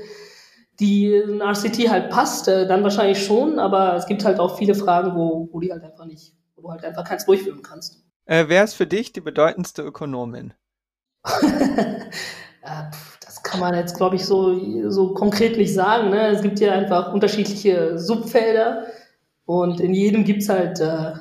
[0.78, 5.14] die RCT halt passt, äh, dann wahrscheinlich schon, aber es gibt halt auch viele Fragen,
[5.14, 8.04] wo, wo die halt einfach nicht, wo du halt einfach keins durchführen kannst.
[8.26, 10.52] Äh, wer ist für dich die bedeutendste Ökonomin?
[11.24, 12.10] äh,
[12.62, 13.15] das
[13.46, 16.10] kann man jetzt, glaube ich, so, so konkret nicht sagen.
[16.10, 16.28] Ne?
[16.28, 18.86] Es gibt ja einfach unterschiedliche Subfelder
[19.44, 21.12] und in jedem gibt es halt, äh,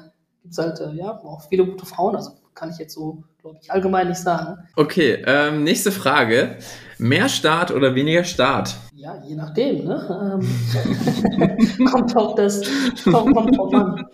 [0.41, 2.15] gibt's halt äh, ja, auch viele gute Frauen.
[2.15, 4.57] Also kann ich jetzt so, glaube ich, allgemein nicht sagen.
[4.75, 6.57] Okay, ähm, nächste Frage.
[6.97, 8.75] Mehr Staat oder weniger Staat?
[8.93, 9.85] Ja, je nachdem.
[9.85, 10.39] Ne?
[10.41, 12.63] Ähm, kommt auf das,
[13.03, 14.05] kommt, kommt drauf an.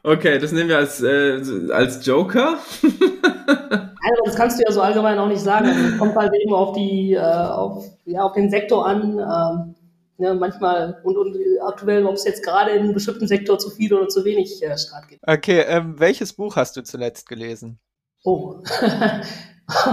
[0.06, 1.40] Okay, das nehmen wir als, äh,
[1.72, 2.58] als Joker.
[4.06, 5.66] Also das kannst du ja so allgemein auch nicht sagen.
[5.66, 9.18] Also kommt halt eben auf die, äh, auf, ja, auf den Sektor an.
[9.18, 9.74] Ähm,
[10.18, 11.34] ja, manchmal und, und
[11.66, 14.76] aktuell, ob es jetzt gerade in einem bestimmten Sektor zu viel oder zu wenig äh,
[14.76, 15.26] Start gibt.
[15.26, 17.78] Okay, ähm, welches Buch hast du zuletzt gelesen?
[18.24, 18.56] Oh,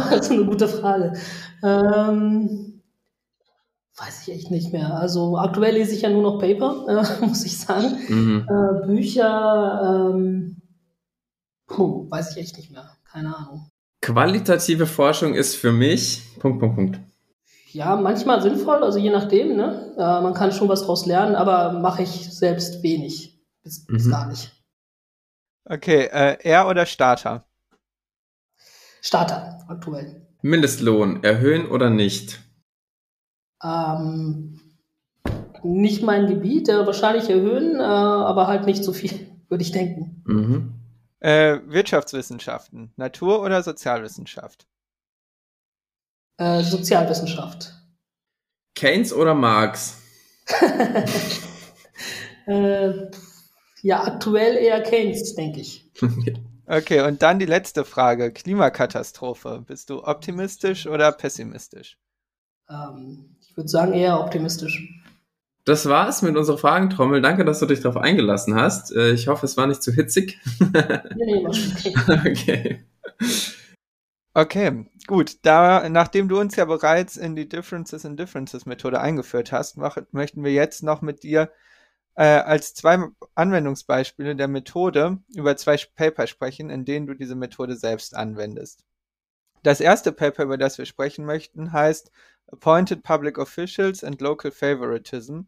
[0.09, 1.13] das ist eine gute Frage.
[1.63, 2.80] Ähm,
[4.01, 4.95] weiß ich echt nicht mehr.
[4.95, 6.85] Also aktuell lese ich ja nur noch Paper,
[7.21, 7.97] äh, muss ich sagen.
[8.07, 8.47] Mhm.
[8.49, 10.61] Äh, Bücher, ähm,
[11.67, 12.97] puh, weiß ich echt nicht mehr.
[13.11, 13.69] Keine Ahnung.
[14.01, 16.23] Qualitative Forschung ist für mich.
[16.39, 16.99] Punkt, Punkt, Punkt.
[17.71, 19.55] Ja, manchmal sinnvoll, also je nachdem.
[19.55, 19.93] Ne?
[19.97, 23.39] Äh, man kann schon was draus lernen, aber mache ich selbst wenig.
[23.63, 23.93] Bis, mhm.
[23.93, 24.51] bis gar nicht.
[25.65, 27.45] Okay, äh, er oder Starter?
[29.01, 30.27] Starter, aktuell.
[30.41, 32.39] Mindestlohn erhöhen oder nicht?
[33.63, 34.59] Ähm,
[35.63, 40.23] nicht mein Gebiet, äh, wahrscheinlich erhöhen, äh, aber halt nicht so viel, würde ich denken.
[40.25, 40.73] Mhm.
[41.19, 44.67] Äh, Wirtschaftswissenschaften, Natur- oder Sozialwissenschaft?
[46.37, 47.75] Äh, Sozialwissenschaft.
[48.73, 50.01] Keynes oder Marx?
[52.47, 52.91] äh,
[53.83, 55.91] ja, aktuell eher Keynes, denke ich.
[56.65, 58.31] okay, und dann die letzte Frage.
[58.31, 59.63] Klimakatastrophe.
[59.67, 61.99] Bist du optimistisch oder pessimistisch?
[62.69, 64.87] Ähm, ich würde sagen eher optimistisch.
[65.65, 67.21] Das war's mit unserer Fragentrommel.
[67.21, 68.95] Danke, dass du dich darauf eingelassen hast.
[68.95, 70.39] Äh, ich hoffe, es war nicht zu hitzig.
[70.59, 72.85] nee, nee, okay.
[74.33, 75.37] Okay, gut.
[75.43, 79.97] Da, nachdem du uns ja bereits in die Differences in Differences Methode eingeführt hast, mach,
[80.11, 81.51] möchten wir jetzt noch mit dir
[82.15, 82.99] äh, als zwei
[83.35, 88.85] Anwendungsbeispiele der Methode über zwei Paper sprechen, in denen du diese Methode selbst anwendest.
[89.63, 92.11] Das erste Paper, über das wir sprechen möchten, heißt
[92.47, 95.41] Appointed Public Officials and Local Favoritism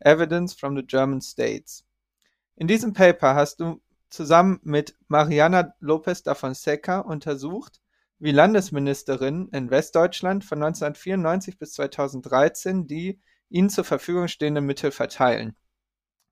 [0.00, 1.84] Evidence from the German States.
[2.56, 7.80] In diesem Paper hast du zusammen mit Mariana Lopez da Fonseca untersucht,
[8.18, 15.56] wie Landesministerinnen in Westdeutschland von 1994 bis 2013 die ihnen zur Verfügung stehenden Mittel verteilen.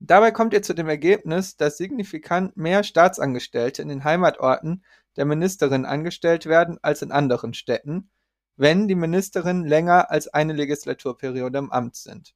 [0.00, 4.85] Dabei kommt ihr zu dem Ergebnis, dass signifikant mehr Staatsangestellte in den Heimatorten
[5.16, 8.11] der Ministerin angestellt werden als in anderen Städten
[8.58, 12.34] wenn die Ministerinnen länger als eine Legislaturperiode im Amt sind.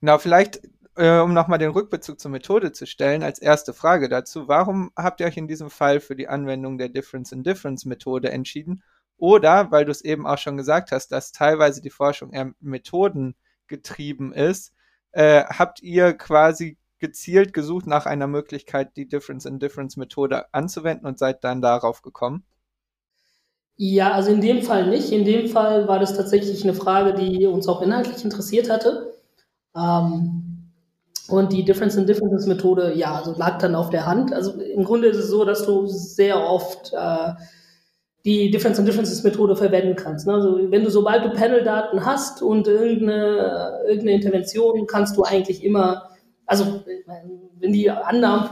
[0.00, 0.60] Genau, vielleicht,
[0.96, 5.20] äh, um nochmal den Rückbezug zur Methode zu stellen, als erste Frage dazu, warum habt
[5.20, 8.82] ihr euch in diesem Fall für die Anwendung der Difference-in-Difference-Methode entschieden?
[9.16, 14.32] Oder, weil du es eben auch schon gesagt hast, dass teilweise die Forschung eher methodengetrieben
[14.32, 14.72] ist,
[15.12, 21.62] äh, habt ihr quasi gezielt gesucht nach einer Möglichkeit, die Difference-in-Difference-Methode anzuwenden und seid dann
[21.62, 22.44] darauf gekommen?
[23.82, 25.10] Ja, also in dem Fall nicht.
[25.10, 29.14] In dem Fall war das tatsächlich eine Frage, die uns auch inhaltlich interessiert hatte.
[29.74, 30.68] Ähm,
[31.28, 34.34] und die Difference in Differences Methode, ja, also lag dann auf der Hand.
[34.34, 37.32] Also im Grunde ist es so, dass du sehr oft äh,
[38.26, 40.26] die Difference in Differences Methode verwenden kannst.
[40.26, 40.34] Ne?
[40.34, 46.10] Also wenn du, sobald du Panel-Daten hast und irgendeine, irgendeine Intervention, kannst du eigentlich immer,
[46.44, 46.84] also
[47.58, 48.50] wenn die Annahmen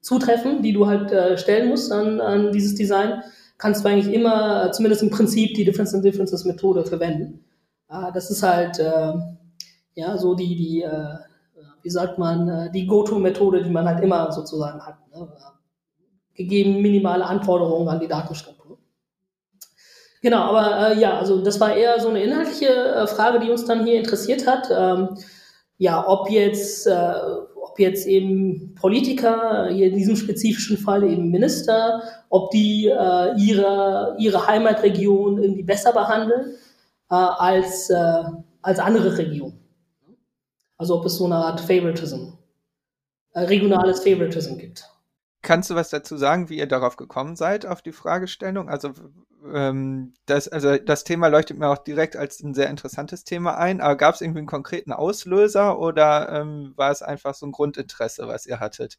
[0.00, 3.20] zutreffen, die du halt äh, stellen musst an, an dieses Design,
[3.58, 7.44] kannst du eigentlich immer, äh, zumindest im Prinzip, die Difference in Differences Methode verwenden.
[8.12, 9.12] das ist halt, äh,
[9.94, 11.16] ja, so die, die, äh,
[11.82, 14.96] wie sagt man, die Go-To-Methode, die man halt immer sozusagen hat.
[15.12, 15.28] Ne?
[16.34, 18.78] Gegeben minimale Anforderungen an die Datenstruktur.
[20.24, 23.66] Genau, aber äh, ja, also das war eher so eine inhaltliche äh, Frage, die uns
[23.66, 24.68] dann hier interessiert hat.
[24.74, 25.18] Ähm,
[25.76, 27.14] ja, ob jetzt, äh,
[27.74, 34.14] ob jetzt eben Politiker, hier in diesem spezifischen Fall eben Minister, ob die äh, ihre,
[34.16, 36.54] ihre Heimatregion irgendwie besser behandeln
[37.10, 38.22] äh, als, äh,
[38.62, 39.58] als andere Regionen.
[40.76, 42.34] Also ob es so eine Art Favoritism,
[43.32, 44.88] äh, regionales Favoritism gibt.
[45.42, 48.68] Kannst du was dazu sagen, wie ihr darauf gekommen seid, auf die Fragestellung?
[48.68, 48.92] Also,
[49.52, 53.80] ähm, das, also das Thema leuchtet mir auch direkt als ein sehr interessantes Thema ein,
[53.80, 58.26] aber gab es irgendwie einen konkreten Auslöser oder ähm, war es einfach so ein Grundinteresse,
[58.28, 58.98] was ihr hattet?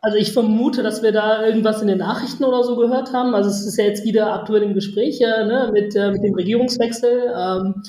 [0.00, 3.34] Also ich vermute, dass wir da irgendwas in den Nachrichten oder so gehört haben.
[3.34, 6.34] Also es ist ja jetzt wieder aktuell im Gespräch äh, ne, mit, äh, mit dem
[6.34, 7.32] Regierungswechsel.
[7.34, 7.82] Ähm,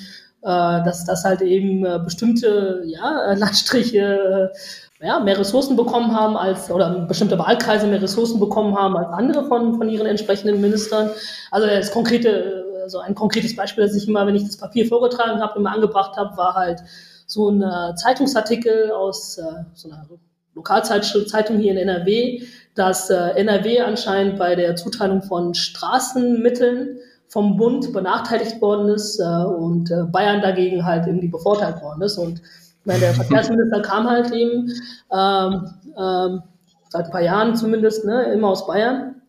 [0.46, 4.58] äh, dass das halt eben äh, bestimmte ja, Landstriche äh,
[5.02, 9.46] ja, mehr Ressourcen bekommen haben als, oder bestimmte Wahlkreise mehr Ressourcen bekommen haben als andere
[9.46, 11.10] von, von ihren entsprechenden Ministern.
[11.52, 15.42] Also das konkrete, so ein konkretes Beispiel, das ich immer, wenn ich das Papier vorgetragen
[15.42, 16.82] habe, immer angebracht habe, war halt
[17.28, 20.06] so ein äh, Zeitungsartikel aus äh, so einer
[20.54, 22.44] Lokalzeitung hier in NRW,
[22.76, 29.24] dass äh, NRW anscheinend bei der Zuteilung von Straßenmitteln vom Bund benachteiligt worden ist äh,
[29.24, 32.18] und äh, Bayern dagegen halt irgendwie bevorteilt worden ist.
[32.18, 32.42] Und
[32.86, 34.72] meine, der Verkehrsminister kam halt eben
[35.12, 36.44] ähm, ähm,
[36.90, 39.22] seit ein paar Jahren zumindest, ne, immer aus Bayern.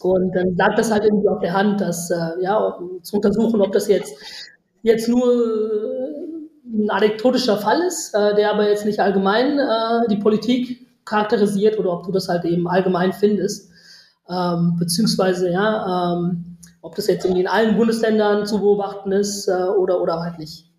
[0.00, 3.72] Und dann lag das halt irgendwie auf der Hand, dass äh, ja zu untersuchen, ob
[3.72, 4.14] das jetzt
[4.82, 5.24] jetzt nur
[6.64, 11.92] ein anekdotischer Fall ist, äh, der aber jetzt nicht allgemein äh, die Politik charakterisiert oder
[11.92, 13.70] ob du das halt eben allgemein findest,
[14.28, 20.00] ähm, beziehungsweise ja, ähm, ob das jetzt in allen Bundesländern zu beobachten ist äh, oder
[20.00, 20.70] oder halt nicht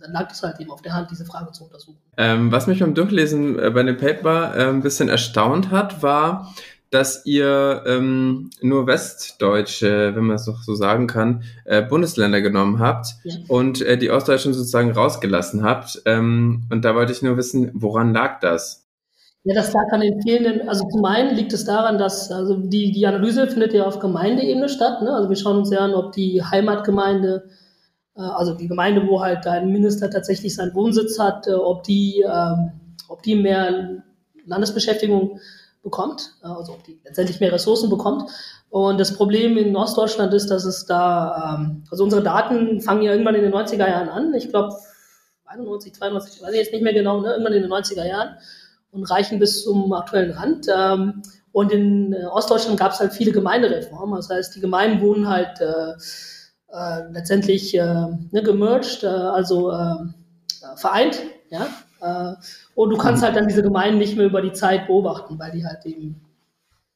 [0.00, 1.98] dann lag es halt eben auf der Hand, diese Frage zu untersuchen.
[2.16, 6.54] Ähm, was mich beim Durchlesen äh, bei dem Paper äh, ein bisschen erstaunt hat, war,
[6.90, 12.80] dass ihr ähm, nur westdeutsche, wenn man es noch so sagen kann, äh, Bundesländer genommen
[12.80, 13.34] habt ja.
[13.48, 16.02] und äh, die Ostdeutschen sozusagen rausgelassen habt.
[16.04, 18.88] Ähm, und da wollte ich nur wissen, woran lag das?
[19.44, 22.92] Ja, das lag an den fehlenden, also zum einen liegt es daran, dass also die,
[22.92, 25.00] die Analyse findet ja auf Gemeindeebene statt.
[25.00, 25.14] Ne?
[25.14, 27.44] Also wir schauen uns ja an, ob die Heimatgemeinde
[28.22, 32.72] also die Gemeinde, wo halt ein Minister tatsächlich seinen Wohnsitz hat, äh, ob die, ähm,
[33.08, 34.02] ob die mehr
[34.46, 35.40] Landesbeschäftigung
[35.82, 38.30] bekommt, äh, also ob die letztendlich mehr Ressourcen bekommt.
[38.68, 43.12] Und das Problem in Ostdeutschland ist, dass es da, ähm, also unsere Daten fangen ja
[43.12, 44.34] irgendwann in den 90er Jahren an.
[44.34, 44.74] Ich glaube
[45.46, 47.32] 91, 92, weiß ich jetzt nicht mehr genau, ne?
[47.32, 48.36] irgendwann in den 90er Jahren
[48.92, 50.66] und reichen bis zum aktuellen Rand.
[50.72, 54.14] Ähm, und in Ostdeutschland gab es halt viele Gemeindereformen.
[54.14, 55.58] Das heißt, die Gemeinden wurden halt
[56.72, 59.96] äh, letztendlich äh, ne, gemerged, äh, also äh,
[60.76, 61.66] vereint, ja.
[62.00, 62.34] Äh,
[62.74, 65.64] und du kannst halt dann diese Gemeinden nicht mehr über die Zeit beobachten, weil die
[65.64, 66.20] halt eben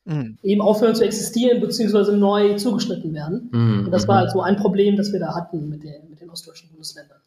[0.04, 0.38] mhm.
[0.42, 3.50] eben aufhören zu existieren beziehungsweise neu zugeschnitten werden.
[3.52, 3.84] Mhm.
[3.86, 6.30] Und das war halt so ein Problem, das wir da hatten mit den, mit den
[6.30, 7.18] ostdeutschen Bundesländern.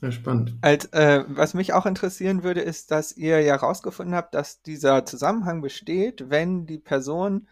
[0.00, 0.56] Ja, spannend.
[0.62, 5.06] Als, äh, was mich auch interessieren würde, ist, dass ihr ja herausgefunden habt, dass dieser
[5.06, 7.46] Zusammenhang besteht, wenn die Person,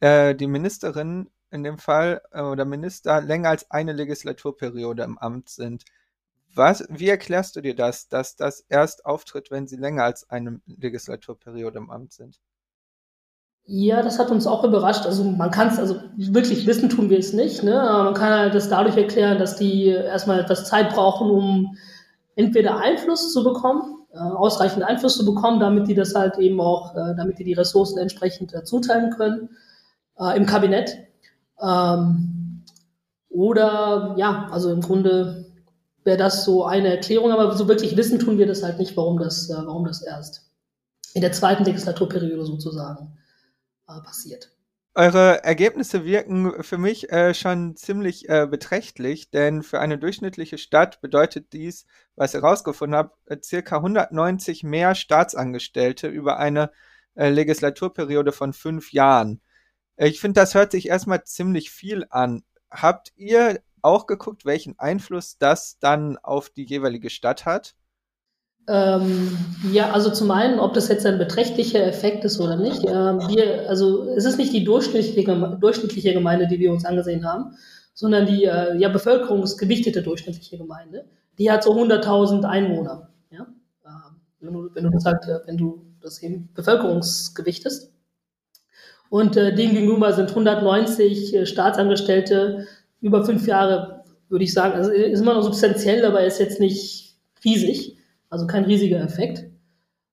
[0.00, 5.48] äh, die Ministerin in dem Fall äh, oder Minister länger als eine Legislaturperiode im Amt
[5.48, 5.84] sind.
[6.54, 10.60] Was, wie erklärst du dir das, dass das erst auftritt, wenn sie länger als eine
[10.66, 12.40] Legislaturperiode im Amt sind?
[13.70, 15.04] Ja, das hat uns auch überrascht.
[15.04, 17.62] Also man kann es, also wirklich wissen tun wir es nicht.
[17.62, 17.78] Ne?
[17.78, 21.76] Aber man kann halt das dadurch erklären, dass die erstmal etwas Zeit brauchen, um
[22.34, 26.94] entweder Einfluss zu bekommen, äh, ausreichend Einfluss zu bekommen, damit die das halt eben auch,
[26.94, 29.50] äh, damit die die Ressourcen entsprechend äh, zuteilen können
[30.18, 31.07] äh, im Kabinett.
[31.60, 32.64] Ähm,
[33.28, 35.46] oder ja, also im Grunde
[36.04, 39.18] wäre das so eine Erklärung, aber so wirklich wissen tun wir das halt nicht, warum
[39.18, 40.50] das, äh, warum das erst
[41.14, 43.18] in der zweiten Legislaturperiode sozusagen
[43.88, 44.50] äh, passiert.
[44.94, 51.00] Eure Ergebnisse wirken für mich äh, schon ziemlich äh, beträchtlich, denn für eine durchschnittliche Stadt
[51.00, 56.72] bedeutet dies, was ihr herausgefunden habt, äh, circa 190 mehr Staatsangestellte über eine
[57.14, 59.40] äh, Legislaturperiode von fünf Jahren.
[59.98, 62.42] Ich finde, das hört sich erstmal ziemlich viel an.
[62.70, 67.74] Habt ihr auch geguckt, welchen Einfluss das dann auf die jeweilige Stadt hat?
[68.68, 69.36] Ähm,
[69.72, 72.84] ja, also zum einen, ob das jetzt ein beträchtlicher Effekt ist oder nicht.
[72.84, 77.56] Äh, wir, also es ist nicht die durchschnittliche, durchschnittliche Gemeinde, die wir uns angesehen haben,
[77.94, 81.06] sondern die äh, ja, bevölkerungsgewichtete durchschnittliche Gemeinde.
[81.38, 83.08] Die hat so 100.000 Einwohner.
[83.30, 83.46] Ja?
[83.84, 83.88] Äh,
[84.40, 87.90] wenn, du, wenn, du das halt, äh, wenn du das eben bevölkerungsgewichtest.
[89.10, 92.66] Und äh, dem gegenüber sind 190 äh, Staatsangestellte
[93.00, 94.74] über fünf Jahre, würde ich sagen.
[94.74, 97.96] Also ist immer noch substanziell, aber ist jetzt nicht riesig.
[98.30, 99.44] Also kein riesiger Effekt.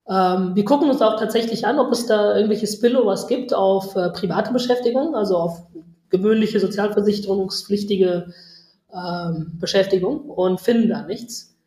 [0.07, 4.11] Ähm, wir gucken uns auch tatsächlich an, ob es da irgendwelche Spillovers gibt auf äh,
[4.11, 5.63] private Beschäftigung, also auf
[6.09, 8.31] gewöhnliche sozialversicherungspflichtige
[8.93, 11.57] ähm, Beschäftigung und finden da nichts.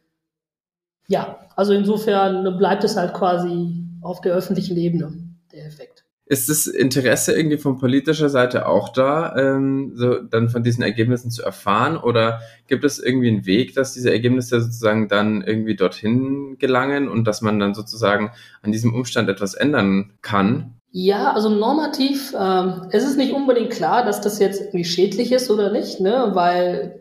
[1.09, 5.13] Ja, also insofern bleibt es halt quasi auf der öffentlichen Ebene,
[5.53, 5.98] der Effekt.
[6.31, 11.31] Ist das Interesse irgendwie von politischer Seite auch da, ähm, so dann von diesen Ergebnissen
[11.31, 11.97] zu erfahren?
[11.97, 17.25] Oder gibt es irgendwie einen Weg, dass diese Ergebnisse sozusagen dann irgendwie dorthin gelangen und
[17.25, 18.31] dass man dann sozusagen
[18.63, 20.75] an diesem Umstand etwas ändern kann?
[20.91, 25.51] Ja, also normativ ähm, es ist nicht unbedingt klar, dass das jetzt irgendwie schädlich ist
[25.51, 26.31] oder nicht, ne?
[26.33, 27.01] weil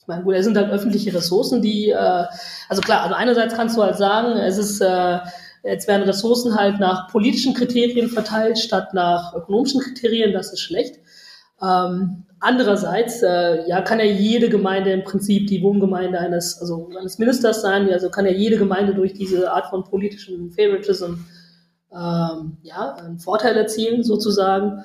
[0.00, 2.24] ich meine, gut, es sind halt öffentliche Ressourcen, die, äh,
[2.68, 5.18] also klar, also einerseits kannst du halt sagen, es ist äh,
[5.66, 10.32] Jetzt werden Ressourcen halt nach politischen Kriterien verteilt statt nach ökonomischen Kriterien.
[10.32, 11.00] Das ist schlecht.
[11.60, 17.18] Ähm, andererseits, äh, ja, kann ja jede Gemeinde im Prinzip die Wohngemeinde eines, also eines
[17.18, 17.90] Ministers sein.
[17.90, 21.14] Also kann ja jede Gemeinde durch diese Art von politischem Favoritism
[21.92, 24.84] ähm, ja, einen Vorteil erzielen sozusagen.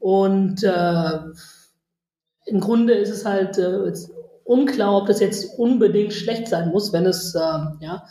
[0.00, 1.18] Und äh,
[2.46, 3.92] im Grunde ist es halt äh,
[4.42, 8.02] unklar, ob das jetzt unbedingt schlecht sein muss, wenn es äh, ja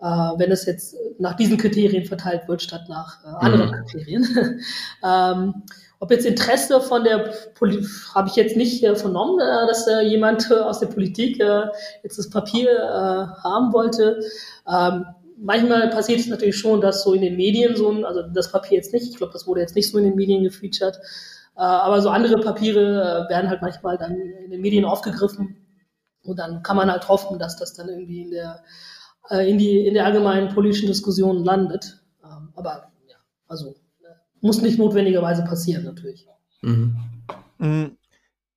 [0.00, 3.86] wenn es jetzt nach diesen Kriterien verteilt wird, statt nach äh, anderen mhm.
[3.86, 4.60] Kriterien.
[5.04, 5.62] ähm,
[5.98, 10.00] ob jetzt Interesse von der Politik, habe ich jetzt nicht äh, vernommen, äh, dass äh,
[10.00, 11.64] jemand äh, aus der Politik äh,
[12.02, 14.20] jetzt das Papier äh, haben wollte.
[14.66, 15.04] Ähm,
[15.36, 18.78] manchmal passiert es natürlich schon, dass so in den Medien so ein, also das Papier
[18.78, 20.96] jetzt nicht, ich glaube, das wurde jetzt nicht so in den Medien gefeatured,
[21.56, 25.56] äh, aber so andere Papiere äh, werden halt manchmal dann in den Medien aufgegriffen
[26.22, 28.68] und dann kann man halt hoffen, dass das dann irgendwie in der äh,
[29.28, 32.02] in, die, in der allgemeinen politischen Diskussion landet.
[32.24, 33.16] Ähm, aber ja,
[33.46, 33.70] also
[34.02, 34.08] äh,
[34.40, 36.26] muss nicht notwendigerweise passieren, natürlich.
[36.62, 36.96] Mhm.
[37.58, 37.96] mhm.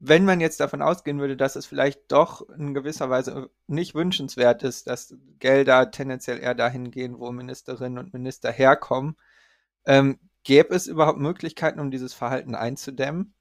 [0.06, 4.62] Wenn man jetzt davon ausgehen würde, dass es vielleicht doch in gewisser Weise nicht wünschenswert
[4.64, 9.16] ist, dass Gelder tendenziell eher dahin gehen, wo Ministerinnen und Minister herkommen,
[9.86, 13.34] ähm, gäbe es überhaupt Möglichkeiten, um dieses Verhalten einzudämmen?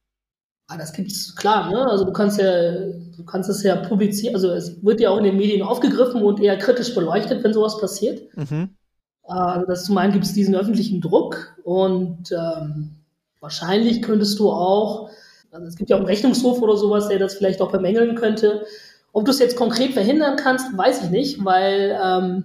[0.72, 1.86] Ah, das gibt's klar, ne?
[1.86, 5.24] Also du kannst ja, du kannst es ja publizieren, also es wird ja auch in
[5.24, 8.22] den Medien aufgegriffen und eher kritisch beleuchtet, wenn sowas passiert.
[8.36, 8.70] Mhm.
[9.24, 12.96] Also das zum einen gibt es diesen öffentlichen Druck und ähm,
[13.40, 15.10] wahrscheinlich könntest du auch,
[15.50, 18.64] also es gibt ja auch einen Rechnungshof oder sowas, der das vielleicht auch bemängeln könnte.
[19.12, 22.44] Ob du es jetzt konkret verhindern kannst, weiß ich nicht, weil ähm,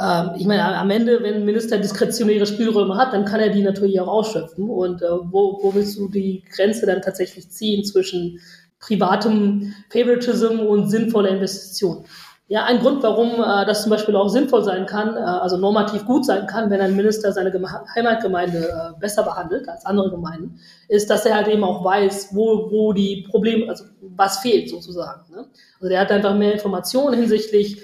[0.00, 3.62] ähm, ich meine, am Ende, wenn ein Minister diskretionäre Spielräume hat, dann kann er die
[3.62, 4.68] natürlich auch ausschöpfen.
[4.70, 8.40] Und äh, wo, wo willst du die Grenze dann tatsächlich ziehen zwischen
[8.78, 12.04] privatem Favoritism und sinnvoller Investition?
[12.50, 16.04] Ja, ein Grund, warum äh, das zum Beispiel auch sinnvoll sein kann, äh, also normativ
[16.04, 20.58] gut sein kann, wenn ein Minister seine Geme Heimatgemeinde äh, besser behandelt als andere Gemeinden,
[20.88, 25.30] ist, dass er halt eben auch weiß, wo, wo die Probleme, also was fehlt sozusagen.
[25.30, 25.46] Ne?
[25.76, 27.80] Also der hat einfach mehr Informationen hinsichtlich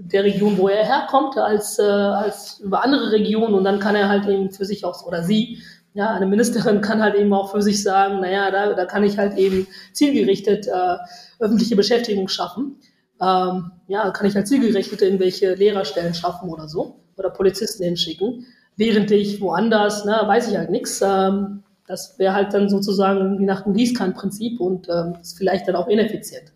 [0.00, 4.08] der Region, wo er herkommt, als, äh, als über andere Regionen und dann kann er
[4.08, 5.58] halt eben für sich auch, oder sie,
[5.92, 9.18] ja, eine Ministerin kann halt eben auch für sich sagen, naja, da, da kann ich
[9.18, 10.96] halt eben zielgerichtet äh,
[11.40, 12.76] öffentliche Beschäftigung schaffen.
[13.20, 18.46] Ähm, ja, kann ich halt zielgerichtet irgendwelche Lehrerstellen schaffen oder so oder Polizisten hinschicken,
[18.76, 21.02] während ich woanders, na, weiß ich halt nichts.
[21.02, 25.74] Ähm, das wäre halt dann sozusagen irgendwie nach dem Gießkannenprinzip und ähm, ist vielleicht dann
[25.74, 26.52] auch ineffizient.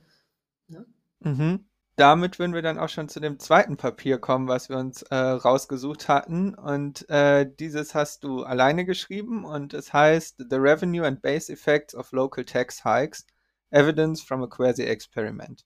[0.69, 0.85] Ja?
[1.21, 1.65] Mhm
[2.03, 5.15] damit würden wir dann auch schon zu dem zweiten Papier kommen, was wir uns äh,
[5.15, 6.53] rausgesucht hatten.
[6.53, 11.95] Und äh, dieses hast du alleine geschrieben und es heißt The Revenue and Base Effects
[11.95, 13.25] of Local Tax Hikes,
[13.71, 15.65] Evidence from a Quasi-Experiment.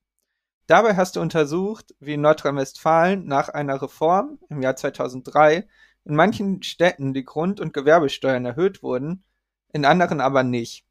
[0.66, 5.66] Dabei hast du untersucht, wie in Nordrhein-Westfalen nach einer Reform im Jahr 2003
[6.05, 9.24] in manchen Städten die Grund- und Gewerbesteuern erhöht wurden,
[9.72, 10.84] in anderen aber nicht.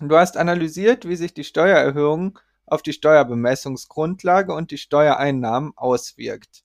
[0.00, 2.36] Du hast analysiert, wie sich die Steuererhöhungen
[2.74, 6.64] auf die Steuerbemessungsgrundlage und die Steuereinnahmen auswirkt.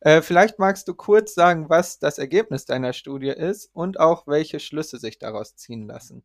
[0.00, 4.60] Äh, vielleicht magst du kurz sagen, was das Ergebnis deiner Studie ist und auch welche
[4.60, 6.22] Schlüsse sich daraus ziehen lassen.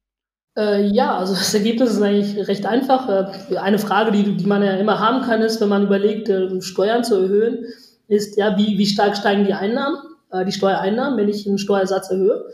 [0.56, 3.10] Äh, ja, also das Ergebnis ist eigentlich recht einfach.
[3.10, 6.62] Äh, eine Frage, die, die man ja immer haben kann, ist, wenn man überlegt, äh,
[6.62, 7.66] Steuern zu erhöhen,
[8.08, 9.98] ist ja, wie, wie stark steigen die Einnahmen,
[10.32, 12.46] äh, die Steuereinnahmen, wenn ich einen Steuersatz erhöhe.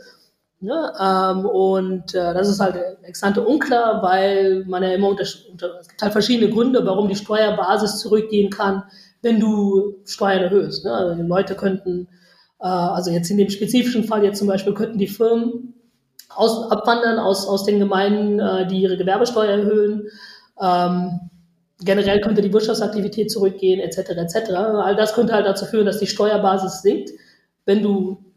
[0.62, 0.92] Ne?
[1.00, 5.88] Ähm, und äh, das ist halt exante unklar, weil man ja immer unter, unter, es
[5.88, 8.82] gibt halt verschiedene Gründe, warum die Steuerbasis zurückgehen kann,
[9.22, 10.84] wenn du Steuern erhöhst.
[10.84, 10.92] Ne?
[10.92, 12.08] Also die Leute könnten,
[12.60, 15.74] äh, also jetzt in dem spezifischen Fall jetzt zum Beispiel könnten die Firmen
[16.28, 20.08] aus, abwandern aus, aus den Gemeinden, äh, die ihre Gewerbesteuer erhöhen.
[20.60, 21.30] Ähm,
[21.82, 24.10] generell könnte die Wirtschaftsaktivität zurückgehen, etc.
[24.10, 24.50] etc.
[24.50, 27.10] All das könnte halt dazu führen, dass die Steuerbasis sinkt,
[27.64, 28.29] wenn du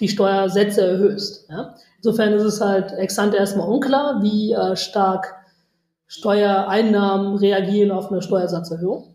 [0.00, 1.48] die Steuersätze erhöhst.
[1.50, 1.74] Ja?
[1.98, 5.34] Insofern ist es halt extant erstmal unklar, wie äh, stark
[6.06, 9.14] Steuereinnahmen reagieren auf eine Steuersatzerhöhung.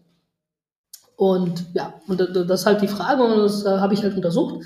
[1.16, 4.64] Und ja, und das ist halt die Frage, und das äh, habe ich halt untersucht.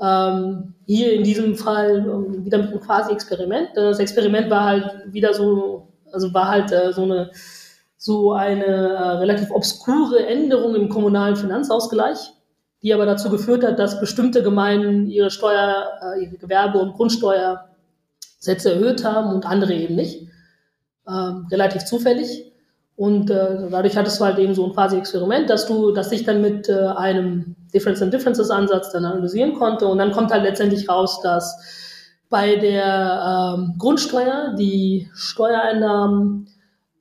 [0.00, 3.70] Ähm, hier in diesem Fall ähm, wieder mit einem Quasi-Experiment.
[3.74, 7.30] Das Experiment war halt wieder so, also war halt äh, so eine
[8.04, 12.18] so eine äh, relativ obskure Änderung im kommunalen Finanzausgleich,
[12.84, 18.74] die aber dazu geführt hat, dass bestimmte Gemeinden ihre Steuer, äh, ihre Gewerbe- und Grundsteuersätze
[18.74, 20.28] erhöht haben und andere eben nicht.
[21.08, 22.52] Ähm, relativ zufällig.
[22.94, 26.24] Und äh, dadurch hattest du halt eben so ein quasi Experiment, dass du, dass ich
[26.24, 29.86] dann mit äh, einem Difference and Differences Ansatz dann analysieren konnte.
[29.86, 31.58] Und dann kommt halt letztendlich raus, dass
[32.28, 36.48] bei der ähm, Grundsteuer die Steuereinnahmen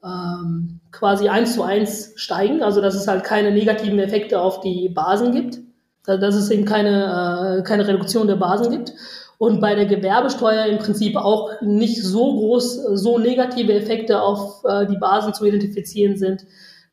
[0.03, 4.87] ähm, quasi eins zu eins steigen, also dass es halt keine negativen Effekte auf die
[4.87, 5.59] Basen gibt,
[6.05, 8.93] dass es eben keine, äh, keine Reduktion der Basen gibt.
[9.37, 14.85] Und bei der Gewerbesteuer im Prinzip auch nicht so groß, so negative Effekte auf äh,
[14.85, 16.45] die Basen zu identifizieren sind,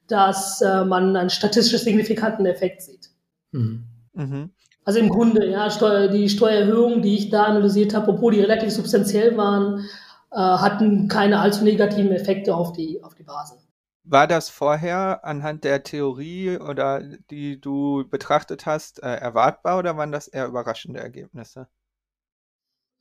[0.08, 3.10] dass äh, man einen statistisch signifikanten Effekt sieht.
[3.52, 3.84] Mhm.
[4.14, 4.50] Mhm.
[4.84, 8.72] Also im Grunde, ja, Steuer, die Steuererhöhungen, die ich da analysiert habe, obwohl die relativ
[8.72, 9.84] substanziell waren,
[10.32, 13.58] hatten keine allzu negativen Effekte auf die, auf die Basen.
[14.04, 20.12] War das vorher anhand der Theorie oder die du betrachtet hast, äh, erwartbar oder waren
[20.12, 21.68] das eher überraschende Ergebnisse?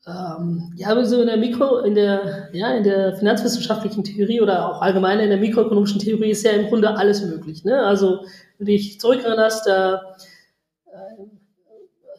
[0.07, 4.81] Ähm, ja, also in der Mikro, in der, ja, in der finanzwissenschaftlichen Theorie oder auch
[4.81, 7.65] allgemein in der mikroökonomischen Theorie ist ja im Grunde alles möglich.
[7.65, 7.81] Ne?
[7.83, 8.21] Also,
[8.57, 9.97] wenn du dich zurückerinnerst, äh,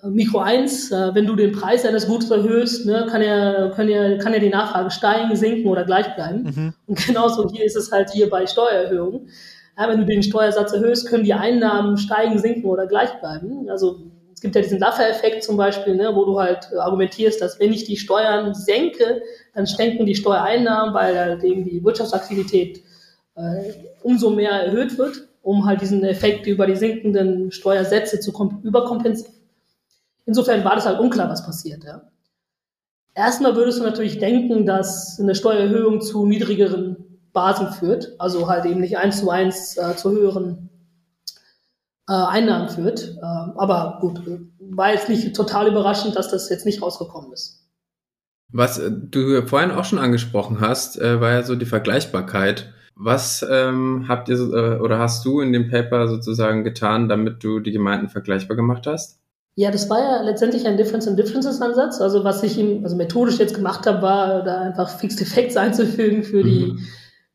[0.03, 4.17] Mikro 1, äh, wenn du den Preis eines Gutes erhöhst, ne, kann ja, kann ja,
[4.19, 6.43] kann ja die Nachfrage steigen, sinken oder gleich bleiben.
[6.45, 6.75] Mhm.
[6.87, 9.29] Und genauso hier ist es halt hier bei Steuererhöhungen.
[9.79, 13.69] Ja, wenn du den Steuersatz erhöhst, können die Einnahmen steigen, sinken oder gleich bleiben.
[13.69, 14.01] Also
[14.35, 17.85] es gibt ja diesen Laffer-Effekt zum Beispiel, ne, wo du halt argumentierst, dass wenn ich
[17.85, 19.23] die Steuern senke,
[19.55, 22.83] dann senken die Steuereinnahmen, weil halt eben die Wirtschaftsaktivität
[23.37, 23.73] äh,
[24.03, 28.33] umso mehr erhöht wird, um halt diesen Effekt über die sinkenden Steuersätze zu
[28.63, 29.40] überkompensieren.
[30.27, 31.85] Insofern war das halt unklar, was passiert.
[31.85, 32.03] Ja.
[33.15, 36.97] Erstmal würdest du natürlich denken, dass eine Steuererhöhung zu niedrigeren
[37.33, 40.69] Basen führt, also halt eben nicht eins zu eins äh, zu höheren
[42.09, 43.17] äh, Einnahmen führt.
[43.17, 44.21] Äh, aber gut,
[44.59, 47.61] war jetzt nicht total überraschend, dass das jetzt nicht rausgekommen ist.
[48.53, 52.73] Was äh, du vorhin auch schon angesprochen hast, äh, war ja so die Vergleichbarkeit.
[52.97, 57.61] Was ähm, habt ihr äh, oder hast du in dem Paper sozusagen getan, damit du
[57.61, 59.20] die Gemeinden vergleichbar gemacht hast?
[59.61, 62.01] Ja, das war ja letztendlich ein Difference in Differences Ansatz.
[62.01, 66.23] Also was ich ihm, also methodisch jetzt gemacht habe, war da einfach Fixed Effects einzufügen
[66.23, 66.79] für die, mhm.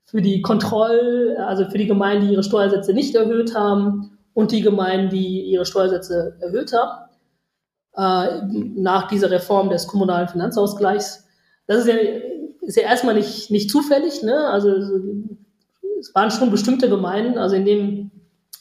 [0.05, 4.61] für die Kontroll, also für die Gemeinden, die ihre Steuersätze nicht erhöht haben und die
[4.61, 7.11] Gemeinden, die ihre Steuersätze erhöht haben.
[7.95, 8.41] Äh,
[8.75, 11.27] nach dieser Reform des kommunalen Finanzausgleichs.
[11.67, 11.93] Das ist ja,
[12.61, 14.47] ist ja erstmal nicht, nicht zufällig, ne?
[14.47, 14.71] Also
[15.99, 18.11] es waren schon bestimmte Gemeinden, also in dem,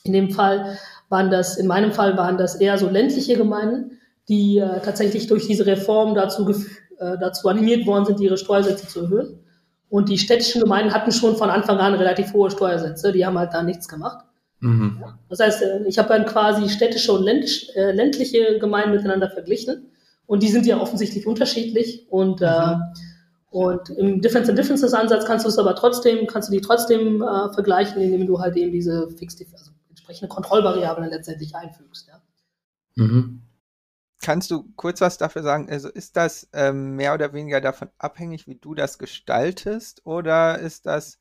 [0.03, 0.77] in dem Fall
[1.09, 3.99] waren das, in meinem Fall waren das eher so ländliche Gemeinden,
[4.29, 9.03] die äh, tatsächlich durch diese Reform dazu, äh, dazu animiert worden sind, ihre Steuersätze zu
[9.03, 9.39] erhöhen.
[9.89, 13.53] Und die städtischen Gemeinden hatten schon von Anfang an relativ hohe Steuersätze, die haben halt
[13.53, 14.25] da nichts gemacht.
[14.61, 14.99] Mhm.
[15.01, 15.19] Ja.
[15.29, 19.91] Das heißt, äh, ich habe dann quasi städtische und ländlich, äh, ländliche Gemeinden miteinander verglichen.
[20.27, 22.07] Und die sind ja offensichtlich unterschiedlich.
[22.11, 22.51] Und, äh, mhm.
[22.51, 26.61] äh, und im Difference and Differences Ansatz kannst du es aber trotzdem, kannst du die
[26.61, 29.71] trotzdem äh, vergleichen, indem du halt eben diese Fixed, also
[30.05, 32.09] entsprechende Kontrollvariablen letztendlich einfügst.
[32.09, 32.21] Ja.
[32.97, 33.43] Mhm.
[34.21, 35.69] Kannst du kurz was dafür sagen?
[35.71, 40.87] Also ist das ähm, mehr oder weniger davon abhängig, wie du das gestaltest, oder ist
[40.87, 41.19] das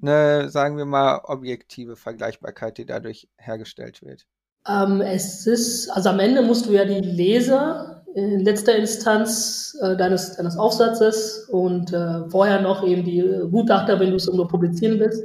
[0.00, 4.26] eine, sagen wir mal, objektive Vergleichbarkeit, die dadurch hergestellt wird?
[4.66, 9.96] Ähm, es ist, also am Ende musst du ja die Leser in letzter Instanz äh,
[9.96, 14.98] deines, deines Aufsatzes und äh, vorher noch eben die Gutachter, wenn du es irgendwo publizieren
[14.98, 15.22] willst,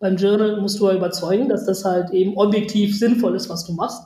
[0.00, 3.72] beim Journal musst du ja überzeugen, dass das halt eben objektiv sinnvoll ist, was du
[3.72, 4.02] machst.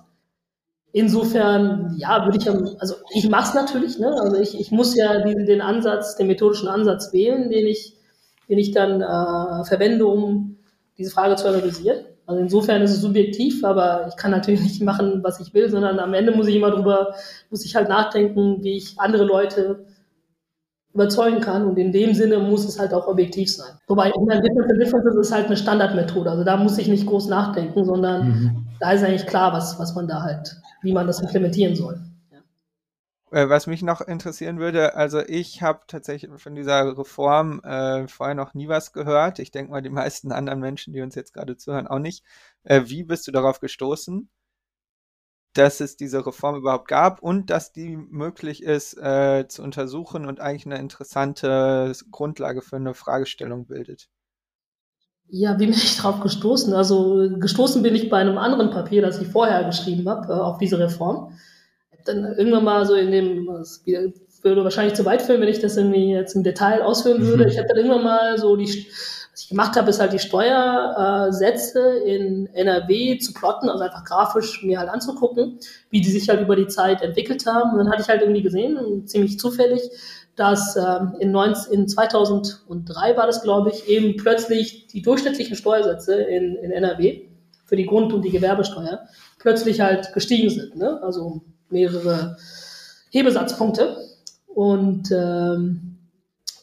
[0.93, 4.15] Insofern, ja, würde ich, also ich mache es natürlich, ne?
[4.21, 7.97] Also ich, ich muss ja den, den Ansatz, den methodischen Ansatz wählen, den ich,
[8.49, 10.59] den ich dann äh, verwende, um
[10.99, 12.05] diese Frage zu analysieren.
[12.27, 15.99] Also insofern ist es subjektiv, aber ich kann natürlich nicht machen, was ich will, sondern
[15.99, 17.15] am Ende muss ich immer drüber,
[17.51, 19.87] muss ich halt nachdenken, wie ich andere Leute
[20.95, 21.67] überzeugen kann.
[21.67, 23.73] Und in dem Sinne muss es halt auch objektiv sein.
[23.87, 26.31] Wobei Difference Differences ist halt eine Standardmethode.
[26.31, 28.67] Also da muss ich nicht groß nachdenken, sondern mhm.
[28.81, 32.01] da ist eigentlich klar, was, was man da halt, wie man das implementieren soll.
[33.33, 38.35] Äh, was mich noch interessieren würde, also ich habe tatsächlich von dieser Reform äh, vorher
[38.35, 39.39] noch nie was gehört.
[39.39, 42.25] Ich denke mal, die meisten anderen Menschen, die uns jetzt gerade zuhören, auch nicht.
[42.65, 44.29] Äh, wie bist du darauf gestoßen?
[45.55, 50.41] Dass es diese Reform überhaupt gab und dass die möglich ist äh, zu untersuchen und
[50.41, 54.09] eigentlich eine interessante Grundlage für eine Fragestellung bildet.
[55.29, 56.75] Ja, wie bin ich darauf gestoßen?
[56.75, 60.59] Also gestoßen bin ich bei einem anderen Papier, das ich vorher geschrieben habe, äh, auf
[60.59, 61.33] diese Reform.
[62.05, 63.83] dann irgendwann mal so in dem, das
[64.43, 67.45] würde wahrscheinlich zu weit führen, wenn ich das irgendwie jetzt im Detail ausführen würde.
[67.45, 67.51] Mhm.
[67.51, 68.87] Ich habe dann irgendwann mal so die,
[69.33, 74.63] was ich gemacht habe, ist halt die Steuersätze in NRW zu plotten, also einfach grafisch
[74.63, 75.59] mir halt anzugucken,
[75.89, 77.73] wie die sich halt über die Zeit entwickelt haben.
[77.73, 79.81] Und dann hatte ich halt irgendwie gesehen, ziemlich zufällig,
[80.37, 86.15] dass ähm, in, 19, in 2003 war das, glaube ich, eben plötzlich die durchschnittlichen Steuersätze
[86.15, 87.23] in, in NRW
[87.65, 89.01] für die Grund- und die Gewerbesteuer
[89.39, 90.77] plötzlich halt gestiegen sind.
[90.77, 91.01] Ne?
[91.03, 92.37] Also mehrere
[93.11, 93.97] Hebesatzpunkte.
[94.47, 95.97] Und, ähm,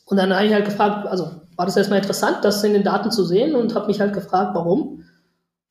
[0.06, 3.12] und dann habe ich halt gefragt, also war das erstmal interessant, das in den Daten
[3.12, 5.04] zu sehen und habe mich halt gefragt, warum.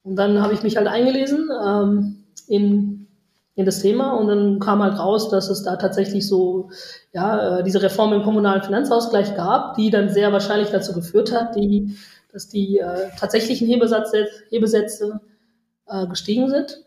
[0.02, 3.06] Und dann habe ich mich halt eingelesen ähm, in,
[3.54, 6.68] in das Thema und dann kam halt raus, dass es da tatsächlich so,
[7.14, 11.56] ja, äh, diese Reform im kommunalen Finanzausgleich gab, die dann sehr wahrscheinlich dazu geführt hat,
[11.56, 11.96] die,
[12.34, 15.20] dass die äh, tatsächlichen Hebesätze,
[15.86, 16.84] äh, gestiegen sind.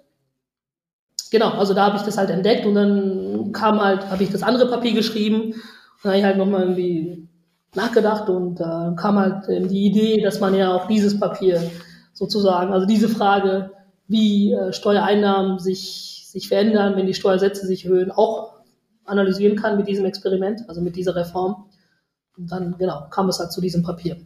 [1.31, 4.43] Genau, also da habe ich das halt entdeckt und dann kam halt, habe ich das
[4.43, 7.30] andere Papier geschrieben und dann habe ich halt nochmal irgendwie
[7.75, 11.71] nachgedacht und äh, kam halt die Idee, dass man ja auch dieses Papier
[12.13, 13.71] sozusagen, also diese Frage,
[14.07, 18.59] wie äh, Steuereinnahmen sich, sich verändern, wenn die Steuersätze sich erhöhen, auch
[19.05, 21.65] analysieren kann mit diesem Experiment, also mit dieser Reform.
[22.37, 24.17] Und dann, genau, kam es halt zu diesem Papier.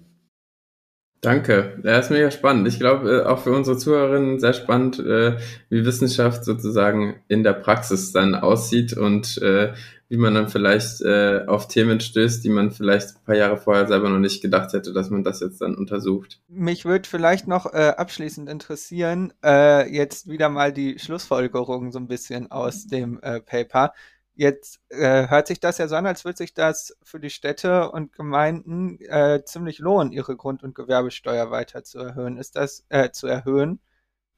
[1.25, 2.67] Danke, das ist mega spannend.
[2.67, 5.37] Ich glaube, äh, auch für unsere Zuhörerinnen sehr spannend, äh,
[5.69, 9.73] wie Wissenschaft sozusagen in der Praxis dann aussieht und äh,
[10.07, 14.07] wie man dann vielleicht auf Themen stößt, die man vielleicht ein paar Jahre vorher selber
[14.07, 16.39] noch nicht gedacht hätte, dass man das jetzt dann untersucht.
[16.47, 22.85] Mich würde vielleicht noch abschließend interessieren, jetzt wieder mal die Schlussfolgerung so ein bisschen aus
[22.85, 23.93] dem Paper.
[24.37, 27.89] Jetzt äh, hört sich das ja so an, als würde sich das für die Städte
[27.91, 32.37] und Gemeinden äh, ziemlich lohnen, ihre Grund- und Gewerbesteuer weiter zu erhöhen.
[32.37, 33.79] Ist das äh, zu erhöhen,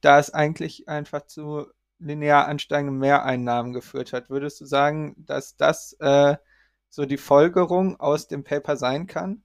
[0.00, 1.66] da es eigentlich einfach zu
[1.98, 4.30] linear ansteigenden Mehreinnahmen geführt hat?
[4.30, 6.36] Würdest du sagen, dass das äh,
[6.88, 9.42] so die Folgerung aus dem Paper sein kann?